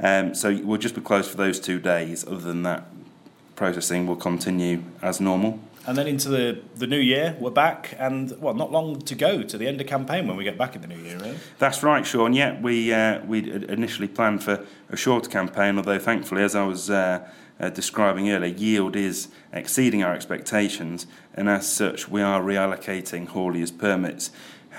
Um, 0.00 0.34
so 0.34 0.58
we'll 0.64 0.78
just 0.78 0.94
be 0.94 1.02
closed 1.02 1.30
for 1.30 1.36
those 1.36 1.60
two 1.60 1.78
days. 1.78 2.26
Other 2.26 2.38
than 2.38 2.62
that, 2.62 2.86
processing 3.56 4.06
will 4.06 4.16
continue 4.16 4.82
as 5.02 5.20
normal. 5.20 5.60
And 5.86 5.96
then 5.96 6.06
into 6.06 6.28
the, 6.28 6.60
the 6.76 6.86
new 6.86 6.98
year, 6.98 7.36
we're 7.40 7.50
back, 7.50 7.94
and 7.98 8.38
well, 8.40 8.54
not 8.54 8.70
long 8.70 9.00
to 9.00 9.14
go 9.14 9.42
to 9.42 9.58
the 9.58 9.66
end 9.66 9.80
of 9.80 9.86
campaign 9.86 10.26
when 10.26 10.36
we 10.36 10.44
get 10.44 10.58
back 10.58 10.76
in 10.76 10.82
the 10.82 10.88
new 10.88 10.98
year, 10.98 11.18
really. 11.18 11.38
That's 11.58 11.82
right, 11.82 12.06
Sean. 12.06 12.32
Yeah, 12.34 12.60
we 12.60 12.92
uh, 12.92 13.24
we 13.24 13.50
initially 13.50 14.08
planned 14.08 14.42
for 14.42 14.64
a 14.90 14.96
short 14.96 15.30
campaign, 15.30 15.78
although 15.78 15.98
thankfully, 15.98 16.42
as 16.42 16.54
I 16.54 16.64
was 16.64 16.90
uh, 16.90 17.26
uh, 17.60 17.70
describing 17.70 18.30
earlier, 18.30 18.54
yield 18.54 18.96
is 18.96 19.28
exceeding 19.52 20.02
our 20.02 20.14
expectations, 20.14 21.06
and 21.34 21.48
as 21.48 21.70
such, 21.70 22.08
we 22.08 22.22
are 22.22 22.40
reallocating 22.40 23.28
hauliers 23.28 23.76
permits 23.76 24.30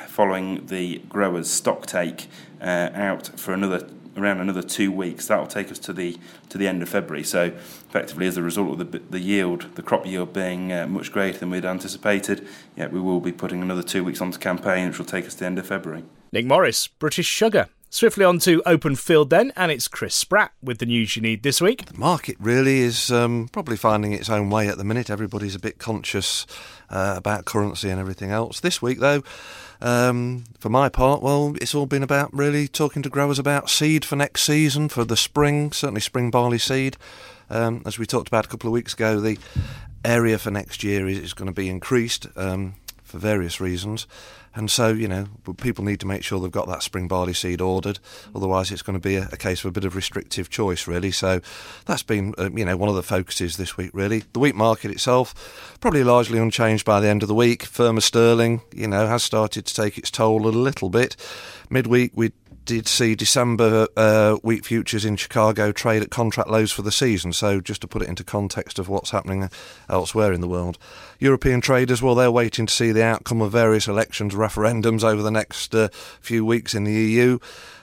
following 0.07 0.65
the 0.67 0.99
growers' 1.09 1.49
stock 1.49 1.85
take 1.85 2.27
uh, 2.61 2.89
out 2.93 3.27
for 3.39 3.53
another 3.53 3.87
around 4.17 4.41
another 4.41 4.61
two 4.61 4.91
weeks. 4.91 5.27
That 5.27 5.39
will 5.39 5.47
take 5.47 5.71
us 5.71 5.79
to 5.79 5.93
the 5.93 6.17
to 6.49 6.57
the 6.57 6.67
end 6.67 6.81
of 6.81 6.89
February. 6.89 7.23
So, 7.23 7.45
effectively, 7.45 8.27
as 8.27 8.37
a 8.37 8.41
result 8.41 8.79
of 8.79 8.91
the 8.91 8.99
the 8.99 9.19
yield, 9.19 9.75
the 9.75 9.81
crop 9.81 10.05
yield 10.05 10.33
being 10.33 10.71
uh, 10.71 10.87
much 10.87 11.11
greater 11.11 11.39
than 11.39 11.49
we'd 11.49 11.65
anticipated, 11.65 12.47
yeah, 12.75 12.87
we 12.87 12.99
will 12.99 13.19
be 13.19 13.31
putting 13.31 13.61
another 13.61 13.83
two 13.83 14.03
weeks 14.03 14.21
onto 14.21 14.37
campaign, 14.37 14.87
which 14.87 14.97
will 14.97 15.05
take 15.05 15.25
us 15.25 15.33
to 15.33 15.39
the 15.39 15.45
end 15.45 15.59
of 15.59 15.67
February. 15.67 16.03
Nick 16.31 16.45
Morris, 16.45 16.87
British 16.87 17.27
Sugar. 17.27 17.67
Swiftly 17.93 18.23
on 18.23 18.39
to 18.39 18.63
Openfield 18.65 19.29
then, 19.29 19.51
and 19.57 19.69
it's 19.69 19.89
Chris 19.89 20.15
Spratt 20.15 20.53
with 20.63 20.77
the 20.77 20.85
news 20.85 21.17
you 21.17 21.21
need 21.21 21.43
this 21.43 21.59
week. 21.59 21.87
The 21.87 21.99
market 21.99 22.37
really 22.39 22.79
is 22.79 23.11
um, 23.11 23.49
probably 23.51 23.75
finding 23.75 24.13
its 24.13 24.29
own 24.29 24.49
way 24.49 24.69
at 24.69 24.77
the 24.77 24.85
minute. 24.85 25.09
Everybody's 25.09 25.55
a 25.55 25.59
bit 25.59 25.77
conscious 25.77 26.47
uh, 26.89 27.15
about 27.17 27.43
currency 27.43 27.89
and 27.89 27.99
everything 27.99 28.31
else. 28.31 28.61
This 28.61 28.81
week, 28.81 28.99
though, 28.99 29.23
um, 29.81 30.45
for 30.57 30.69
my 30.69 30.87
part, 30.87 31.21
well, 31.21 31.53
it's 31.59 31.75
all 31.75 31.85
been 31.85 32.01
about 32.01 32.33
really 32.33 32.69
talking 32.69 33.01
to 33.01 33.09
growers 33.09 33.37
about 33.37 33.69
seed 33.69 34.05
for 34.05 34.15
next 34.15 34.43
season, 34.43 34.87
for 34.87 35.03
the 35.03 35.17
spring, 35.17 35.73
certainly 35.73 35.99
spring 35.99 36.31
barley 36.31 36.59
seed. 36.59 36.95
Um, 37.49 37.83
as 37.85 37.99
we 37.99 38.05
talked 38.05 38.29
about 38.29 38.45
a 38.45 38.47
couple 38.47 38.69
of 38.69 38.73
weeks 38.73 38.93
ago, 38.93 39.19
the 39.19 39.37
area 40.05 40.37
for 40.39 40.49
next 40.49 40.81
year 40.81 41.09
is, 41.09 41.19
is 41.19 41.33
going 41.33 41.47
to 41.47 41.53
be 41.53 41.69
increased. 41.69 42.25
Um, 42.37 42.75
for 43.11 43.17
various 43.19 43.59
reasons. 43.59 44.07
And 44.53 44.69
so, 44.69 44.89
you 44.89 45.07
know, 45.07 45.27
people 45.57 45.85
need 45.85 45.99
to 46.01 46.07
make 46.07 46.23
sure 46.23 46.39
they've 46.39 46.51
got 46.51 46.67
that 46.67 46.83
spring 46.83 47.07
barley 47.07 47.33
seed 47.33 47.61
ordered. 47.61 47.99
Otherwise, 48.35 48.71
it's 48.71 48.81
going 48.81 48.99
to 48.99 49.07
be 49.07 49.15
a, 49.15 49.29
a 49.31 49.37
case 49.37 49.59
of 49.61 49.65
a 49.65 49.71
bit 49.71 49.85
of 49.85 49.95
restrictive 49.95 50.49
choice, 50.49 50.87
really. 50.87 51.11
So 51.11 51.39
that's 51.85 52.03
been, 52.03 52.33
uh, 52.37 52.49
you 52.53 52.65
know, 52.65 52.75
one 52.75 52.89
of 52.89 52.95
the 52.95 53.03
focuses 53.03 53.55
this 53.55 53.77
week, 53.77 53.91
really. 53.93 54.23
The 54.33 54.39
wheat 54.39 54.55
market 54.55 54.91
itself, 54.91 55.77
probably 55.79 56.03
largely 56.03 56.37
unchanged 56.37 56.85
by 56.85 56.99
the 56.99 57.07
end 57.07 57.23
of 57.23 57.27
the 57.27 57.35
week. 57.35 57.63
Firmer 57.63 58.01
sterling, 58.01 58.61
you 58.73 58.87
know, 58.87 59.07
has 59.07 59.23
started 59.23 59.65
to 59.65 59.73
take 59.73 59.97
its 59.97 60.11
toll 60.11 60.45
a 60.45 60.49
little 60.49 60.89
bit. 60.89 61.15
Midweek, 61.69 62.11
we 62.13 62.33
did 62.71 62.87
see 62.87 63.15
December 63.15 63.85
uh, 63.97 64.35
wheat 64.35 64.65
futures 64.65 65.03
in 65.03 65.17
Chicago 65.17 65.73
trade 65.73 66.01
at 66.01 66.09
contract 66.09 66.49
lows 66.49 66.71
for 66.71 66.83
the 66.83 66.91
season. 66.91 67.33
So, 67.33 67.59
just 67.59 67.81
to 67.81 67.87
put 67.87 68.01
it 68.01 68.07
into 68.07 68.23
context 68.23 68.79
of 68.79 68.87
what's 68.87 69.09
happening 69.09 69.49
elsewhere 69.89 70.31
in 70.31 70.39
the 70.39 70.47
world, 70.47 70.77
European 71.19 71.59
traders, 71.59 72.01
well, 72.01 72.15
they're 72.15 72.31
waiting 72.31 72.67
to 72.67 72.73
see 72.73 72.93
the 72.93 73.03
outcome 73.03 73.41
of 73.41 73.51
various 73.51 73.89
elections, 73.89 74.33
referendums 74.33 75.03
over 75.03 75.21
the 75.21 75.31
next 75.31 75.75
uh, 75.75 75.89
few 76.21 76.45
weeks 76.45 76.73
in 76.73 76.85
the 76.85 76.93
EU. 76.93 77.39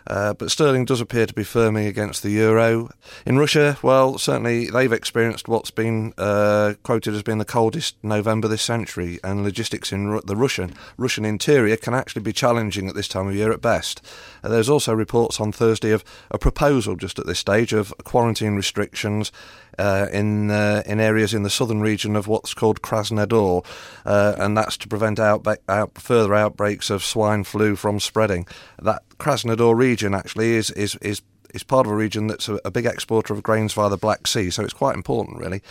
Uh, 0.09 0.33
but 0.33 0.51
sterling 0.51 0.87
does 0.87 1.03
appear 1.03 1.27
to 1.27 1.35
be 1.35 1.42
firming 1.42 1.87
against 1.87 2.23
the 2.23 2.31
euro. 2.31 2.90
In 3.27 3.38
Russia, 3.38 3.77
well, 3.83 4.16
certainly 4.16 4.71
they've 4.71 4.92
experienced 4.92 5.49
what's 5.49 5.71
been 5.71 6.14
uh, 6.16 6.75
quoted 6.83 7.14
as 7.14 7.23
being 7.23 7.38
the 7.38 7.44
coldest 7.44 7.97
November 8.03 8.49
this 8.49 8.62
century, 8.62 9.21
and 9.23 9.44
logistics 9.44 9.92
in 9.92 10.09
Ru- 10.09 10.23
the 10.25 10.35
Russian 10.35 10.73
Russian 10.97 11.27
interior 11.27 11.77
can 11.77 11.92
actually 11.92 12.23
be 12.23 12.33
challenging 12.33 12.88
at 12.88 12.94
this 12.94 13.09
time 13.09 13.29
of 13.29 13.35
year 13.35 13.53
at 13.53 13.61
best. 13.61 14.01
Uh, 14.42 14.49
there's 14.49 14.71
also 14.71 14.94
reports 14.94 15.40
on 15.40 15.53
Thursday 15.53 15.90
of 15.90 16.03
a 16.31 16.38
proposal 16.38 16.97
just 16.97 17.18
at 17.18 17.27
this 17.27 17.38
stage 17.38 17.75
of 17.75 17.92
quarantine 18.05 18.57
restrictions 18.57 19.31
uh, 19.79 20.09
in 20.12 20.51
uh, 20.51 20.83
in 20.87 21.01
areas 21.01 21.35
in 21.35 21.43
the 21.43 21.51
southern 21.51 21.81
region 21.81 22.17
of 22.17 22.27
what's 22.27 22.55
called 22.55 22.83
Krasnodar, 22.83 23.64
uh, 24.05 24.35
and 24.38 24.57
that's 24.57 24.77
to 24.79 24.88
prevent 24.88 25.19
out, 25.19 25.47
further 25.95 26.35
outbreaks 26.35 26.91
of 26.91 27.05
swine 27.05 27.45
flu 27.45 27.77
from 27.77 28.01
spreading. 28.01 28.47
That 28.81 29.03
Krasnodar 29.19 29.77
region 29.77 30.14
actually 30.14 30.55
is 30.55 30.71
is 30.73 30.97
is 30.97 31.23
is 31.55 31.62
part 31.62 31.87
of 31.87 31.93
a 31.93 31.97
region 31.97 32.27
that's 32.27 32.49
a, 32.49 32.61
a, 32.64 32.71
big 32.71 32.85
exporter 32.85 33.33
of 33.33 33.43
grains 33.43 33.73
via 33.73 33.88
the 33.88 33.97
Black 33.97 34.27
Sea, 34.27 34.51
so 34.51 34.62
it's 34.62 34.75
quite 34.75 34.95
important, 34.95 35.38
really. 35.38 35.62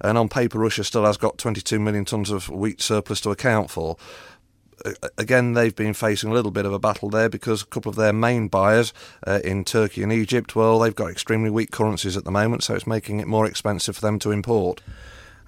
And 0.00 0.16
on 0.16 0.30
paper, 0.30 0.58
Russia 0.58 0.82
still 0.82 1.04
has 1.04 1.18
got 1.18 1.36
22 1.36 1.78
million 1.78 2.06
tonnes 2.06 2.30
of 2.30 2.48
wheat 2.48 2.80
surplus 2.80 3.20
to 3.22 3.30
account 3.30 3.70
for 3.70 3.96
again, 5.18 5.52
they've 5.52 5.74
been 5.74 5.94
facing 5.94 6.30
a 6.30 6.32
little 6.32 6.50
bit 6.50 6.66
of 6.66 6.72
a 6.72 6.78
battle 6.78 7.10
there 7.10 7.28
because 7.28 7.62
a 7.62 7.66
couple 7.66 7.90
of 7.90 7.96
their 7.96 8.12
main 8.12 8.48
buyers 8.48 8.92
uh, 9.26 9.40
in 9.44 9.64
Turkey 9.64 10.02
and 10.02 10.12
Egypt, 10.12 10.54
well, 10.56 10.78
they've 10.78 10.94
got 10.94 11.10
extremely 11.10 11.50
weak 11.50 11.70
currencies 11.70 12.16
at 12.16 12.24
the 12.24 12.30
moment, 12.30 12.62
so 12.62 12.74
it's 12.74 12.86
making 12.86 13.20
it 13.20 13.26
more 13.26 13.46
expensive 13.46 13.96
for 13.96 14.02
them 14.02 14.18
to 14.18 14.30
import. 14.30 14.80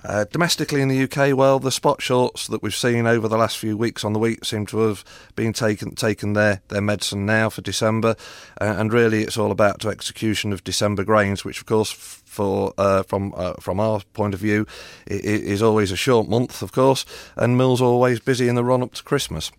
Uh, 0.05 0.25
domestically 0.31 0.81
in 0.81 0.89
the 0.89 1.03
UK, 1.03 1.37
well, 1.37 1.59
the 1.59 1.73
spot 1.73 2.01
shorts 2.01 2.47
that 2.47 2.63
we've 2.63 2.75
seen 2.75 3.05
over 3.05 3.27
the 3.27 3.37
last 3.37 3.59
few 3.59 3.77
weeks 3.77 4.05
on 4.05 4.13
the 4.13 4.19
wheat 4.19 4.47
seem 4.47 4.65
to 4.65 4.79
have 4.79 5.05
been 5.35 5.53
taken 5.53 5.95
taken 5.97 6.35
their, 6.35 6.63
their 6.69 6.81
medicine 6.81 7.27
now 7.27 7.49
for 7.49 7.63
December, 7.63 8.15
uh, 8.61 8.75
and 8.79 8.93
really 8.93 9.23
it's 9.23 9.37
all 9.37 9.51
about 9.51 9.81
the 9.81 9.89
execution 9.89 10.53
of 10.53 10.63
December 10.63 11.03
grains, 11.03 11.45
which 11.45 11.59
of 11.59 11.67
course 11.67 11.91
for 12.39 12.73
uh, 12.79 13.03
from 13.03 13.35
uh, 13.37 13.55
from 13.59 13.81
our 13.81 14.01
point 14.13 14.33
of 14.33 14.39
view 14.41 14.65
it 15.07 15.25
is 15.25 15.61
always 15.61 15.91
a 15.91 15.97
short 15.97 16.29
month, 16.29 16.63
of 16.63 16.71
course, 16.71 17.05
and 17.37 17.57
mills 17.57 17.81
always 17.81 18.21
busy 18.21 18.47
in 18.47 18.55
the 18.55 18.63
run 18.63 18.83
up 18.83 18.95
to 18.95 19.03
Christmas. 19.03 19.51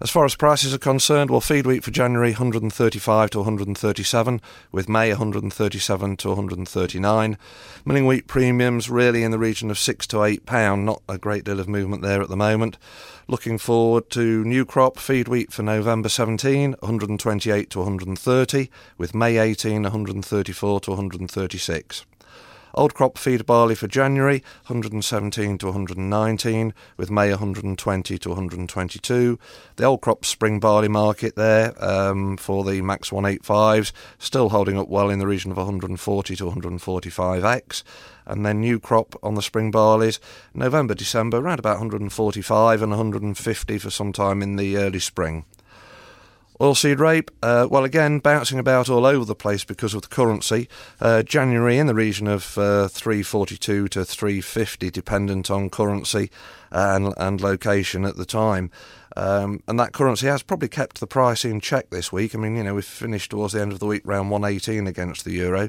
As 0.00 0.10
far 0.10 0.24
as 0.24 0.36
prices 0.36 0.72
are 0.72 0.78
concerned, 0.78 1.28
well, 1.28 1.40
feed 1.40 1.66
wheat 1.66 1.82
for 1.82 1.90
January 1.90 2.30
135 2.30 3.30
to 3.30 3.38
137, 3.38 4.40
with 4.70 4.88
May 4.88 5.10
137 5.10 6.16
to 6.18 6.28
139. 6.28 7.38
Milling 7.84 8.06
wheat 8.06 8.28
premiums 8.28 8.88
really 8.88 9.24
in 9.24 9.32
the 9.32 9.40
region 9.40 9.72
of 9.72 9.78
six 9.78 10.06
to 10.08 10.22
eight 10.22 10.46
pound. 10.46 10.86
Not 10.86 11.02
a 11.08 11.18
great 11.18 11.42
deal 11.42 11.58
of 11.58 11.68
movement 11.68 12.02
there 12.02 12.22
at 12.22 12.28
the 12.28 12.36
moment. 12.36 12.78
Looking 13.26 13.58
forward 13.58 14.08
to 14.10 14.44
new 14.44 14.64
crop 14.64 14.98
feed 14.98 15.26
wheat 15.26 15.52
for 15.52 15.64
November 15.64 16.08
17, 16.08 16.76
128 16.78 17.70
to 17.70 17.78
130, 17.80 18.70
with 18.98 19.16
May 19.16 19.38
18, 19.38 19.82
134 19.82 20.80
to 20.80 20.90
136. 20.90 22.06
Old 22.74 22.94
crop 22.94 23.18
feed 23.18 23.46
barley 23.46 23.74
for 23.74 23.88
January 23.88 24.42
117 24.66 25.58
to 25.58 25.66
119, 25.66 26.74
with 26.96 27.10
May 27.10 27.30
120 27.30 28.18
to 28.18 28.28
122. 28.28 29.38
The 29.76 29.84
old 29.84 30.00
crop 30.00 30.24
spring 30.24 30.60
barley 30.60 30.88
market 30.88 31.36
there 31.36 31.72
um, 31.82 32.36
for 32.36 32.64
the 32.64 32.82
Max 32.82 33.10
185s 33.10 33.92
still 34.18 34.50
holding 34.50 34.78
up 34.78 34.88
well 34.88 35.10
in 35.10 35.18
the 35.18 35.26
region 35.26 35.50
of 35.50 35.56
140 35.56 36.36
to 36.36 36.44
145x. 36.44 37.82
And 38.26 38.44
then 38.44 38.60
new 38.60 38.78
crop 38.78 39.14
on 39.22 39.34
the 39.34 39.42
spring 39.42 39.72
barleys, 39.72 40.18
November, 40.52 40.94
December, 40.94 41.38
around 41.38 41.58
about 41.58 41.76
145 41.76 42.82
and 42.82 42.90
150 42.90 43.78
for 43.78 43.90
some 43.90 44.12
time 44.12 44.42
in 44.42 44.56
the 44.56 44.76
early 44.76 45.00
spring. 45.00 45.44
Oilseed 46.60 46.98
rape, 46.98 47.30
uh, 47.40 47.68
well, 47.70 47.84
again, 47.84 48.18
bouncing 48.18 48.58
about 48.58 48.88
all 48.88 49.06
over 49.06 49.24
the 49.24 49.36
place 49.36 49.62
because 49.62 49.94
of 49.94 50.02
the 50.02 50.08
currency. 50.08 50.68
Uh, 51.00 51.22
January 51.22 51.78
in 51.78 51.86
the 51.86 51.94
region 51.94 52.26
of 52.26 52.58
uh, 52.58 52.88
342 52.88 53.86
to 53.88 54.04
350, 54.04 54.90
dependent 54.90 55.52
on 55.52 55.70
currency 55.70 56.30
and, 56.72 57.14
and 57.16 57.40
location 57.40 58.04
at 58.04 58.16
the 58.16 58.24
time. 58.24 58.72
Um, 59.16 59.62
and 59.68 59.78
that 59.78 59.92
currency 59.92 60.26
has 60.26 60.42
probably 60.42 60.68
kept 60.68 60.98
the 60.98 61.06
price 61.06 61.44
in 61.44 61.60
check 61.60 61.90
this 61.90 62.12
week. 62.12 62.34
I 62.34 62.38
mean, 62.38 62.56
you 62.56 62.64
know, 62.64 62.74
we've 62.74 62.84
finished 62.84 63.30
towards 63.30 63.52
the 63.52 63.60
end 63.60 63.72
of 63.72 63.78
the 63.78 63.86
week 63.86 64.04
around 64.04 64.30
118 64.30 64.88
against 64.88 65.24
the 65.24 65.32
euro. 65.32 65.68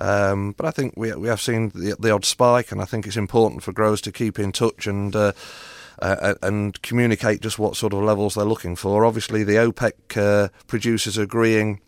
Um, 0.00 0.52
but 0.56 0.66
I 0.66 0.70
think 0.70 0.94
we, 0.96 1.12
we 1.14 1.26
have 1.28 1.40
seen 1.40 1.70
the, 1.70 1.96
the 1.98 2.12
odd 2.12 2.24
spike, 2.24 2.70
and 2.70 2.80
I 2.80 2.84
think 2.84 3.06
it's 3.06 3.16
important 3.16 3.64
for 3.64 3.72
growers 3.72 4.00
to 4.02 4.12
keep 4.12 4.38
in 4.38 4.52
touch 4.52 4.86
and 4.86 5.16
uh, 6.00 6.16
uh, 6.20 6.34
and 6.42 6.80
communicate 6.82 7.40
just 7.40 7.58
what 7.58 7.76
sort 7.76 7.92
of 7.92 8.02
levels 8.02 8.34
they're 8.34 8.44
looking 8.44 8.76
for. 8.76 9.04
Obviously, 9.04 9.44
the 9.44 9.54
OPEC 9.54 10.16
uh, 10.16 10.48
producers 10.66 11.18
agreeing 11.18 11.80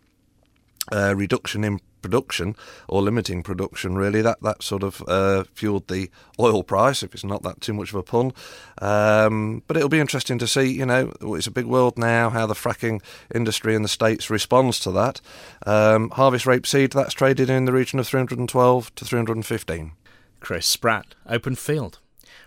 uh, 0.91 1.13
reduction 1.15 1.63
in 1.63 1.79
production 2.01 2.55
or 2.87 3.01
limiting 3.01 3.43
production 3.43 3.95
really 3.95 4.21
that 4.21 4.41
that 4.41 4.63
sort 4.63 4.83
of 4.83 5.03
uh, 5.07 5.43
fueled 5.53 5.87
the 5.87 6.09
oil 6.39 6.63
price 6.63 7.03
if 7.03 7.13
it's 7.13 7.23
not 7.23 7.43
that 7.43 7.61
too 7.61 7.73
much 7.73 7.89
of 7.89 7.95
a 7.95 8.03
pun. 8.03 8.33
Um, 8.81 9.63
but 9.67 9.77
it'll 9.77 9.89
be 9.89 9.99
interesting 9.99 10.39
to 10.39 10.47
see 10.47 10.63
you 10.63 10.85
know 10.85 11.13
it's 11.21 11.47
a 11.47 11.51
big 11.51 11.65
world 11.65 11.97
now 11.97 12.29
how 12.29 12.45
the 12.45 12.53
fracking 12.53 13.01
industry 13.33 13.75
in 13.75 13.83
the 13.83 13.87
states 13.87 14.29
responds 14.29 14.79
to 14.81 14.91
that. 14.91 15.21
Um, 15.65 16.09
harvest 16.11 16.45
rapeseed 16.45 16.91
that's 16.93 17.13
traded 17.13 17.49
in 17.49 17.65
the 17.65 17.73
region 17.73 17.99
of 17.99 18.07
312 18.07 18.95
to 18.95 19.05
315 19.05 19.91
Chris 20.39 20.65
Spratt 20.65 21.15
Openfield 21.29 21.99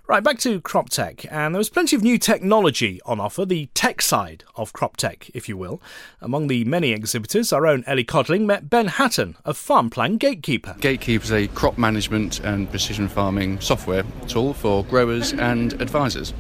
Right, 0.07 0.23
back 0.23 0.39
to 0.41 0.61
CropTec, 0.61 1.27
and 1.31 1.55
there 1.55 1.59
was 1.59 1.71
plenty 1.71 1.97
of 1.97 2.03
new 2.03 2.19
technology 2.19 3.01
on 3.07 3.21
offer, 3.21 3.47
the 3.47 3.71
tech 3.73 4.03
side 4.03 4.45
of 4.55 4.71
CropTec, 4.75 5.31
if 5.33 5.49
you 5.49 5.57
will. 5.57 5.81
Among 6.21 6.49
the 6.49 6.63
many 6.67 6.93
exhibitors, 6.93 7.55
our 7.55 7.67
own 7.67 7.85
Ellie 7.87 8.05
Codling 8.05 8.45
met 8.47 8.69
Ben 8.69 8.89
Hatton 8.89 9.35
of 9.47 9.57
FarmPlan 9.57 10.19
Gatekeeper. 10.19 10.77
Gatekeeper 10.79 11.25
is 11.25 11.33
a 11.33 11.49
crop 11.49 11.79
management 11.79 12.41
and 12.41 12.69
precision 12.69 13.09
farming 13.09 13.59
software 13.61 14.05
tool 14.29 14.53
for 14.53 14.85
growers 14.85 15.33
and 15.33 15.73
advisors. 15.81 16.35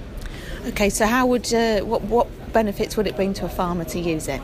Okay, 0.67 0.91
so 0.91 1.07
how 1.07 1.27
would 1.27 1.51
uh, 1.55 1.81
what 1.81 2.03
what 2.03 2.53
benefits 2.53 2.99
would 2.99 3.07
it 3.07 3.17
bring 3.17 3.33
to 3.33 3.47
a 3.47 3.49
farmer 3.49 3.85
to 3.85 3.99
use 3.99 4.29
it? 4.29 4.43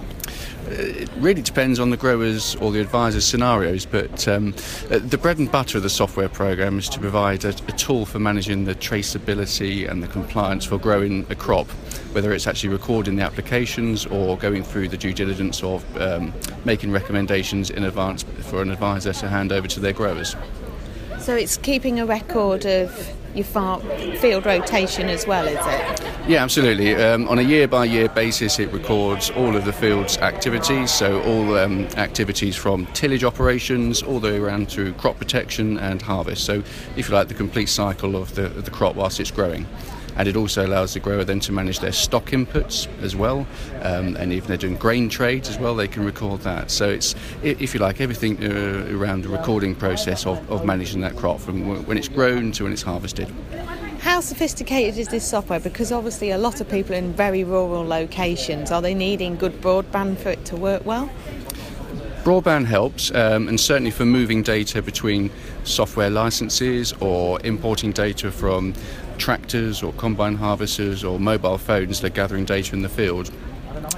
It 0.68 1.10
really 1.16 1.42
depends 1.42 1.78
on 1.78 1.90
the 1.90 1.96
growers 1.96 2.54
or 2.56 2.70
the 2.70 2.80
advisors' 2.80 3.26
scenarios, 3.26 3.86
but 3.86 4.26
um, 4.28 4.54
uh, 4.90 4.98
the 4.98 5.18
bread 5.18 5.38
and 5.38 5.50
butter 5.50 5.78
of 5.78 5.82
the 5.82 5.90
software 5.90 6.28
program 6.28 6.78
is 6.78 6.88
to 6.90 7.00
provide 7.00 7.44
a, 7.44 7.48
a, 7.48 7.72
tool 7.72 8.06
for 8.06 8.18
managing 8.18 8.64
the 8.64 8.74
traceability 8.74 9.90
and 9.90 10.02
the 10.02 10.06
compliance 10.08 10.64
for 10.64 10.78
growing 10.78 11.26
a 11.30 11.34
crop, 11.34 11.66
whether 12.12 12.32
it's 12.32 12.46
actually 12.46 12.68
recording 12.68 13.16
the 13.16 13.22
applications 13.22 14.06
or 14.06 14.36
going 14.36 14.62
through 14.62 14.88
the 14.88 14.96
due 14.96 15.12
diligence 15.12 15.62
of 15.62 15.84
um, 16.00 16.32
making 16.64 16.92
recommendations 16.92 17.70
in 17.70 17.84
advance 17.84 18.22
for 18.42 18.62
an 18.62 18.70
advisor 18.70 19.12
to 19.12 19.28
hand 19.28 19.52
over 19.52 19.66
to 19.66 19.80
their 19.80 19.92
growers. 19.92 20.36
So 21.18 21.34
it's 21.34 21.56
keeping 21.56 22.00
a 22.00 22.06
record 22.06 22.64
of 22.64 23.19
your 23.34 23.44
field 23.44 24.46
rotation 24.46 25.08
as 25.08 25.26
well, 25.26 25.46
is 25.46 25.54
it? 25.54 26.28
Yeah, 26.28 26.42
absolutely. 26.42 26.94
Um, 26.94 27.28
on 27.28 27.38
a 27.38 27.42
year 27.42 27.66
by 27.66 27.84
year 27.84 28.08
basis, 28.08 28.58
it 28.58 28.72
records 28.72 29.30
all 29.30 29.56
of 29.56 29.64
the 29.64 29.72
field's 29.72 30.18
activities, 30.18 30.90
so 30.90 31.22
all 31.22 31.56
um, 31.58 31.84
activities 31.96 32.56
from 32.56 32.86
tillage 32.86 33.24
operations 33.24 34.02
all 34.02 34.20
the 34.20 34.28
way 34.28 34.38
around 34.38 34.68
to 34.70 34.92
crop 34.94 35.18
protection 35.18 35.78
and 35.78 36.02
harvest. 36.02 36.44
So, 36.44 36.62
if 36.96 37.08
you 37.08 37.14
like, 37.14 37.28
the 37.28 37.34
complete 37.34 37.68
cycle 37.68 38.16
of 38.16 38.34
the, 38.34 38.48
the 38.48 38.70
crop 38.70 38.96
whilst 38.96 39.20
it's 39.20 39.30
growing 39.30 39.66
and 40.20 40.28
it 40.28 40.37
also 40.37 40.66
allows 40.66 40.92
the 40.92 41.00
grower 41.00 41.24
then 41.24 41.40
to 41.40 41.50
manage 41.50 41.80
their 41.80 41.92
stock 41.92 42.26
inputs 42.26 42.87
as 43.02 43.16
well 43.16 43.46
um, 43.80 44.14
and 44.16 44.35
if 44.35 44.46
they're 44.46 44.59
doing 44.59 44.76
grain 44.76 45.09
trades 45.09 45.48
as 45.48 45.56
well 45.59 45.74
they 45.74 45.88
can 45.88 46.04
record 46.04 46.42
that 46.42 46.70
so 46.70 46.87
it's 46.90 47.14
if 47.42 47.72
you 47.72 47.80
like 47.80 48.02
everything 48.02 48.37
uh, 48.44 48.87
around 48.90 49.24
the 49.24 49.30
recording 49.30 49.74
process 49.74 50.26
of, 50.26 50.38
of 50.50 50.62
managing 50.62 51.00
that 51.00 51.16
crop 51.16 51.40
from 51.40 51.87
when 51.87 51.96
it's 51.96 52.09
grown 52.09 52.52
to 52.52 52.64
when 52.64 52.72
it's 52.72 52.83
harvested 52.83 53.33
how 54.00 54.20
sophisticated 54.20 54.98
is 54.98 55.09
this 55.09 55.28
software? 55.28 55.61
Because 55.61 55.92
obviously, 55.92 56.30
a 56.30 56.38
lot 56.38 56.62
of 56.62 56.70
people 56.70 56.94
in 56.94 57.12
very 57.12 57.44
rural 57.44 57.87
locations 57.87 58.70
are 58.70 58.80
they 58.80 58.94
needing 58.94 59.37
good 59.37 59.61
broadband 59.61 60.16
for 60.16 60.30
it 60.30 60.42
to 60.46 60.56
work 60.56 60.87
well? 60.87 61.11
Broadband 62.24 62.64
helps, 62.64 63.11
um, 63.14 63.46
and 63.48 63.61
certainly 63.61 63.90
for 63.90 64.06
moving 64.06 64.42
data 64.42 64.80
between 64.80 65.30
software 65.64 66.09
licenses 66.09 66.94
or 67.00 67.38
importing 67.44 67.92
data 67.92 68.30
from 68.30 68.72
tractors 69.20 69.83
or 69.83 69.92
combine 69.92 70.35
harvesters 70.35 71.04
or 71.04 71.20
mobile 71.20 71.59
phones, 71.59 72.00
they're 72.00 72.11
gathering 72.11 72.44
data 72.44 72.74
in 72.74 72.83
the 72.83 72.88
field. 72.88 73.30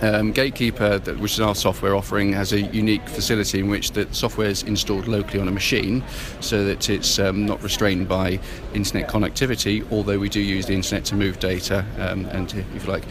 Um, 0.03 0.33
Gatekeeper, 0.33 0.99
which 1.19 1.35
is 1.35 1.41
our 1.41 1.55
software 1.55 1.95
offering, 1.95 2.33
has 2.33 2.53
a 2.53 2.61
unique 2.61 3.09
facility 3.09 3.61
in 3.61 3.71
which 3.71 3.93
the 3.93 4.13
software 4.13 4.49
is 4.49 4.65
installed 4.65 5.07
locally 5.07 5.41
on 5.41 5.47
a 5.47 5.53
machine 5.53 6.03
so 6.41 6.65
that 6.65 6.91
it's 6.91 7.21
um, 7.21 7.47
not 7.47 7.63
restrained 7.63 8.09
by 8.09 8.41
internet 8.75 9.09
connectivity, 9.09 9.87
although 9.93 10.19
we 10.19 10.29
do 10.29 10.41
use 10.41 10.67
the 10.67 10.75
internet 10.75 11.05
to 11.05 11.15
move 11.15 11.39
data 11.39 11.85
um, 11.99 12.27
and 12.27 12.49
to, 12.49 12.59
if 12.75 12.85
you 12.85 12.93
like, 12.93 13.05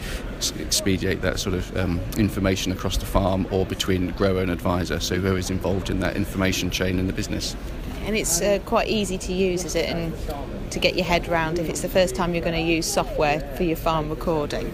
expedite 0.60 1.22
that 1.22 1.38
sort 1.38 1.54
of 1.54 1.76
um, 1.78 1.98
information 2.18 2.72
across 2.72 2.98
the 2.98 3.06
farm 3.06 3.46
or 3.50 3.64
between 3.64 4.10
grower 4.10 4.42
and 4.42 4.50
advisor, 4.50 5.00
so 5.00 5.14
whoever 5.16 5.38
is 5.38 5.50
involved 5.50 5.88
in 5.88 6.00
that 6.00 6.14
information 6.14 6.70
chain 6.70 6.98
in 6.98 7.06
the 7.06 7.12
business. 7.12 7.56
And 8.04 8.16
it's 8.16 8.40
uh, 8.40 8.58
quite 8.66 8.88
easy 8.88 9.16
to 9.18 9.32
use, 9.32 9.64
is 9.64 9.74
it? 9.74 9.88
And 9.88 10.12
to 10.72 10.78
get 10.78 10.96
your 10.96 11.04
head 11.04 11.28
round 11.28 11.58
if 11.58 11.68
it's 11.68 11.82
the 11.82 11.88
first 11.88 12.14
time 12.14 12.34
you're 12.34 12.44
going 12.44 12.54
to 12.54 12.72
use 12.72 12.90
software 12.90 13.40
for 13.56 13.62
your 13.62 13.76
farm 13.76 14.08
recording? 14.10 14.72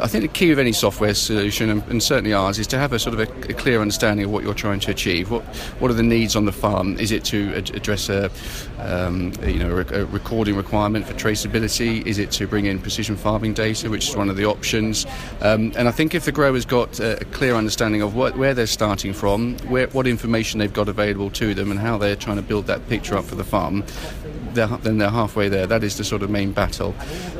I 0.00 0.06
think 0.06 0.22
the 0.22 0.28
key 0.28 0.52
of 0.52 0.58
any 0.58 0.72
software 0.72 1.14
solution, 1.14 1.70
and, 1.70 2.02
certainly 2.02 2.32
ours, 2.32 2.58
is 2.58 2.66
to 2.68 2.78
have 2.78 2.92
a 2.92 2.98
sort 2.98 3.18
of 3.18 3.20
a, 3.20 3.50
a, 3.50 3.54
clear 3.54 3.80
understanding 3.80 4.24
of 4.24 4.30
what 4.30 4.44
you're 4.44 4.54
trying 4.54 4.80
to 4.80 4.90
achieve. 4.90 5.30
What 5.30 5.42
what 5.80 5.90
are 5.90 5.94
the 5.94 6.02
needs 6.02 6.36
on 6.36 6.44
the 6.44 6.52
farm? 6.52 6.98
Is 6.98 7.10
it 7.10 7.24
to 7.26 7.52
ad- 7.56 7.74
address 7.74 8.08
a, 8.08 8.30
um, 8.78 9.32
you 9.44 9.58
know, 9.58 9.76
a, 9.78 10.04
recording 10.06 10.56
requirement 10.56 11.06
for 11.06 11.14
traceability? 11.14 12.06
Is 12.06 12.18
it 12.18 12.30
to 12.32 12.46
bring 12.46 12.66
in 12.66 12.78
precision 12.78 13.16
farming 13.16 13.54
data, 13.54 13.90
which 13.90 14.08
is 14.08 14.16
one 14.16 14.30
of 14.30 14.36
the 14.36 14.44
options? 14.44 15.04
Um, 15.40 15.72
and 15.76 15.88
I 15.88 15.90
think 15.90 16.14
if 16.14 16.24
the 16.24 16.32
grower's 16.32 16.64
got 16.64 17.00
a, 17.00 17.20
a 17.20 17.24
clear 17.26 17.54
understanding 17.54 18.02
of 18.02 18.14
what, 18.14 18.36
where 18.36 18.54
they're 18.54 18.66
starting 18.66 19.12
from, 19.12 19.56
where, 19.68 19.88
what 19.88 20.06
information 20.06 20.60
they've 20.60 20.72
got 20.72 20.88
available 20.88 21.30
to 21.30 21.54
them, 21.54 21.70
and 21.70 21.80
how 21.80 21.98
they're 21.98 22.16
trying 22.16 22.36
to 22.36 22.42
build 22.42 22.66
that 22.66 22.88
picture 22.88 23.16
up 23.16 23.24
for 23.24 23.34
the 23.34 23.44
farm, 23.44 23.82
they're, 24.54 24.66
then 24.68 24.98
they're 24.98 25.10
halfway 25.10 25.48
there. 25.48 25.66
That 25.66 25.82
is 25.84 25.96
the 25.96 26.04
sort 26.04 26.22
of 26.22 26.30
main 26.30 26.52
battle. 26.52 26.94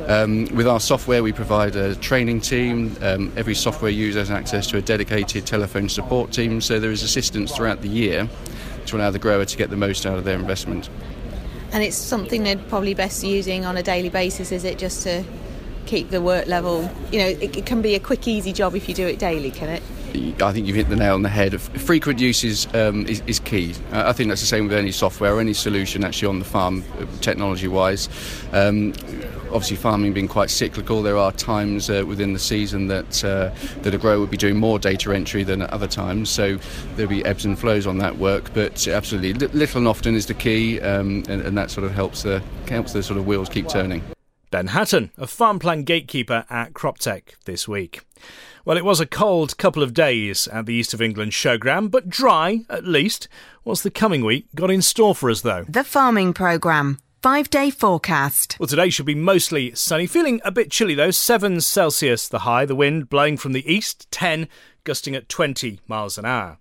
Um, 0.07 0.45
with 0.55 0.67
our 0.67 0.79
software, 0.79 1.23
we 1.23 1.31
provide 1.31 1.75
a 1.75 1.95
training 1.95 2.41
team. 2.41 2.95
Um, 3.01 3.31
every 3.35 3.55
software 3.55 3.91
user 3.91 4.19
has 4.19 4.31
access 4.31 4.67
to 4.67 4.77
a 4.77 4.81
dedicated 4.81 5.45
telephone 5.45 5.89
support 5.89 6.31
team, 6.31 6.61
so 6.61 6.79
there 6.79 6.91
is 6.91 7.03
assistance 7.03 7.55
throughout 7.55 7.81
the 7.81 7.89
year 7.89 8.27
to 8.85 8.97
allow 8.97 9.11
the 9.11 9.19
grower 9.19 9.45
to 9.45 9.57
get 9.57 9.69
the 9.69 9.77
most 9.77 10.05
out 10.05 10.17
of 10.17 10.23
their 10.23 10.37
investment. 10.37 10.89
And 11.71 11.83
it's 11.83 11.95
something 11.95 12.43
they're 12.43 12.57
probably 12.57 12.93
best 12.93 13.23
using 13.23 13.65
on 13.65 13.77
a 13.77 13.83
daily 13.83 14.09
basis, 14.09 14.51
is 14.51 14.63
it, 14.63 14.77
just 14.77 15.03
to 15.03 15.23
keep 15.85 16.09
the 16.09 16.21
work 16.21 16.47
level? 16.47 16.89
You 17.11 17.19
know, 17.19 17.27
it, 17.27 17.57
it 17.57 17.65
can 17.65 17.81
be 17.81 17.95
a 17.95 17.99
quick, 17.99 18.27
easy 18.27 18.53
job 18.53 18.75
if 18.75 18.87
you 18.89 18.95
do 18.95 19.07
it 19.07 19.19
daily, 19.19 19.51
can 19.51 19.69
it? 19.69 19.83
I 20.41 20.51
think 20.51 20.67
you've 20.67 20.75
hit 20.75 20.89
the 20.89 20.95
nail 20.95 21.15
on 21.15 21.23
the 21.23 21.29
head. 21.29 21.59
Frequent 21.59 22.19
use 22.19 22.43
is, 22.43 22.67
um, 22.75 23.05
is, 23.07 23.23
is, 23.25 23.39
key. 23.39 23.73
Uh, 23.91 24.03
I 24.05 24.13
think 24.13 24.29
that's 24.29 24.41
the 24.41 24.47
same 24.47 24.67
with 24.67 24.77
any 24.77 24.91
software 24.91 25.35
or 25.35 25.39
any 25.39 25.53
solution 25.53 26.03
actually 26.03 26.27
on 26.27 26.39
the 26.39 26.45
farm, 26.45 26.83
uh, 26.99 27.05
technology 27.19 27.67
wise. 27.67 28.09
Um, 28.51 28.93
obviously, 29.47 29.77
farming 29.77 30.13
being 30.13 30.27
quite 30.27 30.51
cyclical, 30.51 31.01
there 31.01 31.17
are 31.17 31.31
times 31.31 31.89
uh, 31.89 32.03
within 32.05 32.33
the 32.33 32.39
season 32.39 32.87
that 32.87 33.23
uh, 33.23 33.51
that 33.81 33.93
a 33.93 33.97
grower 33.97 34.19
would 34.19 34.29
be 34.29 34.37
doing 34.37 34.57
more 34.57 34.77
data 34.77 35.13
entry 35.13 35.43
than 35.43 35.63
at 35.63 35.69
other 35.71 35.87
times. 35.87 36.29
So 36.29 36.57
there'll 36.95 37.09
be 37.09 37.25
ebbs 37.25 37.45
and 37.45 37.57
flows 37.57 37.87
on 37.87 37.97
that 37.97 38.17
work. 38.17 38.53
But 38.53 38.87
absolutely, 38.87 39.33
little 39.47 39.79
and 39.79 39.87
often 39.87 40.13
is 40.13 40.27
the 40.27 40.35
key, 40.35 40.79
um, 40.81 41.23
and, 41.27 41.41
and 41.41 41.57
that 41.57 41.71
sort 41.71 41.85
of 41.85 41.91
helps 41.91 42.21
the 42.21 42.43
helps 42.69 42.93
the 42.93 43.01
sort 43.01 43.17
of 43.17 43.25
wheels 43.25 43.49
keep 43.49 43.67
turning. 43.67 44.03
Ben 44.53 44.67
Hatton, 44.67 45.09
a 45.17 45.25
FarmPlan 45.25 45.83
Gatekeeper 45.83 46.45
at 46.47 46.73
CropTec 46.73 47.43
this 47.45 47.67
week. 47.67 48.01
Well, 48.65 48.77
it 48.77 48.85
was 48.85 48.99
a 48.99 49.07
cold 49.07 49.57
couple 49.57 49.81
of 49.81 49.95
days 49.95 50.47
at 50.47 50.67
the 50.67 50.75
East 50.75 50.93
of 50.93 51.01
England 51.01 51.31
showground, 51.31 51.89
but 51.89 52.07
dry 52.07 52.59
at 52.69 52.85
least. 52.85 53.27
What's 53.63 53.81
the 53.81 53.89
coming 53.89 54.23
week 54.23 54.45
got 54.53 54.69
in 54.69 54.83
store 54.83 55.15
for 55.15 55.31
us, 55.31 55.41
though? 55.41 55.65
The 55.67 55.83
Farming 55.83 56.33
Programme. 56.33 56.99
Five 57.23 57.49
day 57.49 57.71
forecast. 57.71 58.57
Well, 58.59 58.67
today 58.67 58.91
should 58.91 59.07
be 59.07 59.15
mostly 59.15 59.73
sunny. 59.73 60.05
Feeling 60.05 60.39
a 60.45 60.51
bit 60.51 60.69
chilly 60.69 60.93
though. 60.93 61.09
7 61.09 61.59
Celsius 61.59 62.27
the 62.27 62.39
high, 62.39 62.65
the 62.67 62.75
wind 62.75 63.09
blowing 63.09 63.37
from 63.37 63.53
the 63.53 63.67
east, 63.67 64.05
10 64.11 64.47
gusting 64.83 65.15
at 65.15 65.29
20 65.29 65.79
miles 65.87 66.19
an 66.19 66.25
hour. 66.25 66.59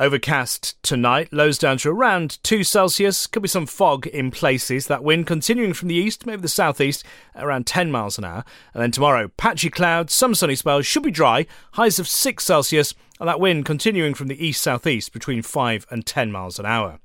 Overcast 0.00 0.82
tonight, 0.82 1.30
lows 1.30 1.58
down 1.58 1.76
to 1.76 1.90
around 1.90 2.42
2 2.42 2.64
Celsius. 2.64 3.26
Could 3.26 3.42
be 3.42 3.48
some 3.50 3.66
fog 3.66 4.06
in 4.06 4.30
places. 4.30 4.86
That 4.86 5.04
wind 5.04 5.26
continuing 5.26 5.74
from 5.74 5.88
the 5.88 5.94
east, 5.94 6.24
maybe 6.24 6.40
the 6.40 6.48
southeast, 6.48 7.04
around 7.36 7.66
10 7.66 7.92
miles 7.92 8.16
an 8.16 8.24
hour. 8.24 8.42
And 8.72 8.82
then 8.82 8.92
tomorrow, 8.92 9.28
patchy 9.36 9.68
clouds, 9.68 10.14
some 10.14 10.34
sunny 10.34 10.54
spells, 10.54 10.86
should 10.86 11.02
be 11.02 11.10
dry, 11.10 11.44
highs 11.72 11.98
of 11.98 12.08
6 12.08 12.42
Celsius, 12.42 12.94
and 13.20 13.28
that 13.28 13.40
wind 13.40 13.66
continuing 13.66 14.14
from 14.14 14.28
the 14.28 14.42
east 14.42 14.62
southeast 14.62 15.12
between 15.12 15.42
5 15.42 15.86
and 15.90 16.06
10 16.06 16.32
miles 16.32 16.58
an 16.58 16.64
hour. 16.64 16.98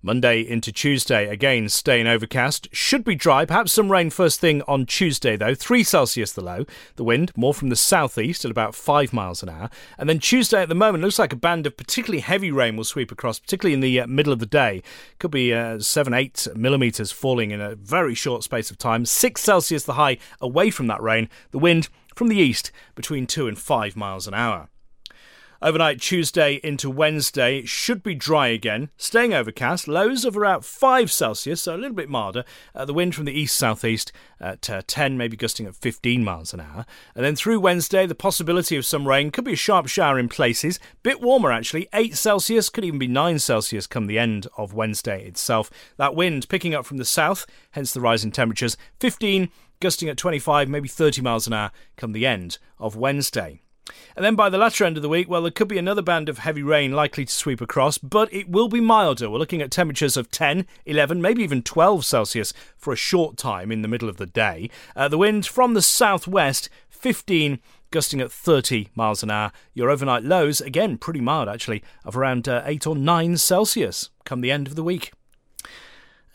Monday 0.00 0.40
into 0.40 0.70
Tuesday, 0.70 1.26
again 1.26 1.68
staying 1.68 2.06
overcast. 2.06 2.68
Should 2.70 3.02
be 3.02 3.16
dry, 3.16 3.44
perhaps 3.44 3.72
some 3.72 3.90
rain 3.90 4.10
first 4.10 4.38
thing 4.38 4.62
on 4.68 4.86
Tuesday 4.86 5.36
though. 5.36 5.54
3 5.54 5.82
Celsius 5.82 6.32
the 6.32 6.40
low. 6.40 6.64
The 6.94 7.02
wind 7.02 7.32
more 7.36 7.52
from 7.52 7.68
the 7.68 7.76
southeast 7.76 8.44
at 8.44 8.50
about 8.50 8.76
5 8.76 9.12
miles 9.12 9.42
an 9.42 9.48
hour. 9.48 9.70
And 9.98 10.08
then 10.08 10.20
Tuesday 10.20 10.62
at 10.62 10.68
the 10.68 10.74
moment 10.76 11.02
looks 11.02 11.18
like 11.18 11.32
a 11.32 11.36
band 11.36 11.66
of 11.66 11.76
particularly 11.76 12.20
heavy 12.20 12.52
rain 12.52 12.76
will 12.76 12.84
sweep 12.84 13.10
across, 13.10 13.40
particularly 13.40 13.74
in 13.74 13.80
the 13.80 14.00
uh, 14.00 14.06
middle 14.06 14.32
of 14.32 14.38
the 14.38 14.46
day. 14.46 14.82
Could 15.18 15.32
be 15.32 15.52
uh, 15.52 15.80
7 15.80 16.14
8 16.14 16.48
millimetres 16.54 17.10
falling 17.10 17.50
in 17.50 17.60
a 17.60 17.74
very 17.74 18.14
short 18.14 18.44
space 18.44 18.70
of 18.70 18.78
time. 18.78 19.04
6 19.04 19.40
Celsius 19.40 19.82
the 19.82 19.94
high 19.94 20.18
away 20.40 20.70
from 20.70 20.86
that 20.86 21.02
rain. 21.02 21.28
The 21.50 21.58
wind 21.58 21.88
from 22.14 22.28
the 22.28 22.36
east 22.36 22.70
between 22.94 23.26
2 23.26 23.48
and 23.48 23.58
5 23.58 23.96
miles 23.96 24.28
an 24.28 24.34
hour. 24.34 24.68
Overnight 25.60 26.00
Tuesday 26.00 26.60
into 26.62 26.88
Wednesday 26.88 27.64
should 27.64 28.00
be 28.00 28.14
dry 28.14 28.46
again, 28.46 28.90
staying 28.96 29.34
overcast. 29.34 29.88
Lows 29.88 30.24
of 30.24 30.36
around 30.36 30.64
5 30.64 31.10
Celsius, 31.10 31.62
so 31.62 31.74
a 31.74 31.76
little 31.76 31.96
bit 31.96 32.08
milder. 32.08 32.44
Uh, 32.76 32.84
the 32.84 32.94
wind 32.94 33.16
from 33.16 33.24
the 33.24 33.32
east 33.32 33.56
southeast 33.56 34.12
at 34.38 34.70
uh, 34.70 34.82
10, 34.86 35.18
maybe 35.18 35.36
gusting 35.36 35.66
at 35.66 35.74
15 35.74 36.22
miles 36.22 36.54
an 36.54 36.60
hour. 36.60 36.86
And 37.16 37.24
then 37.24 37.34
through 37.34 37.58
Wednesday, 37.58 38.06
the 38.06 38.14
possibility 38.14 38.76
of 38.76 38.86
some 38.86 39.08
rain. 39.08 39.32
Could 39.32 39.46
be 39.46 39.54
a 39.54 39.56
sharp 39.56 39.88
shower 39.88 40.16
in 40.16 40.28
places. 40.28 40.78
Bit 41.02 41.20
warmer 41.20 41.50
actually, 41.50 41.88
8 41.92 42.16
Celsius, 42.16 42.68
could 42.68 42.84
even 42.84 43.00
be 43.00 43.08
9 43.08 43.40
Celsius 43.40 43.88
come 43.88 44.06
the 44.06 44.18
end 44.18 44.46
of 44.56 44.74
Wednesday 44.74 45.24
itself. 45.26 45.72
That 45.96 46.14
wind 46.14 46.48
picking 46.48 46.72
up 46.72 46.86
from 46.86 46.98
the 46.98 47.04
south, 47.04 47.46
hence 47.72 47.92
the 47.92 48.00
rise 48.00 48.22
in 48.22 48.30
temperatures. 48.30 48.76
15 49.00 49.50
gusting 49.80 50.08
at 50.08 50.16
25, 50.16 50.68
maybe 50.68 50.86
30 50.86 51.20
miles 51.20 51.48
an 51.48 51.52
hour 51.52 51.72
come 51.96 52.12
the 52.12 52.26
end 52.26 52.58
of 52.78 52.94
Wednesday. 52.94 53.60
And 54.16 54.24
then 54.24 54.34
by 54.34 54.48
the 54.50 54.58
latter 54.58 54.84
end 54.84 54.96
of 54.96 55.02
the 55.02 55.08
week, 55.08 55.28
well, 55.28 55.42
there 55.42 55.50
could 55.50 55.68
be 55.68 55.78
another 55.78 56.02
band 56.02 56.28
of 56.28 56.38
heavy 56.38 56.62
rain 56.62 56.92
likely 56.92 57.24
to 57.24 57.32
sweep 57.32 57.60
across, 57.60 57.98
but 57.98 58.32
it 58.32 58.48
will 58.48 58.68
be 58.68 58.80
milder. 58.80 59.30
We're 59.30 59.38
looking 59.38 59.62
at 59.62 59.70
temperatures 59.70 60.16
of 60.16 60.30
10, 60.30 60.66
11, 60.86 61.22
maybe 61.22 61.42
even 61.42 61.62
12 61.62 62.04
Celsius 62.04 62.52
for 62.76 62.92
a 62.92 62.96
short 62.96 63.36
time 63.36 63.70
in 63.70 63.82
the 63.82 63.88
middle 63.88 64.08
of 64.08 64.16
the 64.16 64.26
day. 64.26 64.70
Uh, 64.96 65.08
the 65.08 65.18
wind 65.18 65.46
from 65.46 65.74
the 65.74 65.82
southwest, 65.82 66.68
15 66.88 67.60
gusting 67.90 68.20
at 68.20 68.32
30 68.32 68.88
miles 68.94 69.22
an 69.22 69.30
hour. 69.30 69.52
Your 69.74 69.90
overnight 69.90 70.24
lows, 70.24 70.60
again, 70.60 70.98
pretty 70.98 71.20
mild 71.20 71.48
actually, 71.48 71.82
of 72.04 72.16
around 72.16 72.48
uh, 72.48 72.62
8 72.64 72.86
or 72.86 72.96
9 72.96 73.36
Celsius 73.36 74.10
come 74.24 74.40
the 74.40 74.50
end 74.50 74.66
of 74.66 74.74
the 74.74 74.84
week. 74.84 75.12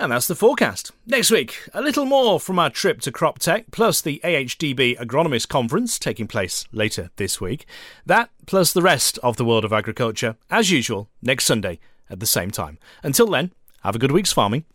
And 0.03 0.11
that's 0.11 0.27
the 0.27 0.35
forecast. 0.35 0.91
Next 1.07 1.31
week, 1.31 1.69
a 1.73 1.81
little 1.81 2.03
more 2.03 2.37
from 2.37 2.59
our 2.59 2.69
trip 2.69 2.99
to 3.03 3.11
CropTec, 3.11 3.71
plus 3.71 4.01
the 4.01 4.19
AHDB 4.21 4.97
Agronomist 4.97 5.47
Conference 5.47 5.97
taking 5.97 6.27
place 6.27 6.65
later 6.73 7.09
this 7.15 7.39
week. 7.39 7.65
That, 8.05 8.29
plus 8.45 8.73
the 8.73 8.81
rest 8.81 9.17
of 9.19 9.37
the 9.37 9.45
world 9.45 9.63
of 9.63 9.71
agriculture, 9.71 10.35
as 10.51 10.69
usual, 10.69 11.09
next 11.21 11.45
Sunday 11.45 11.79
at 12.09 12.19
the 12.19 12.25
same 12.25 12.51
time. 12.51 12.79
Until 13.01 13.27
then, 13.27 13.53
have 13.81 13.95
a 13.95 13.97
good 13.97 14.11
week's 14.11 14.33
farming. 14.33 14.65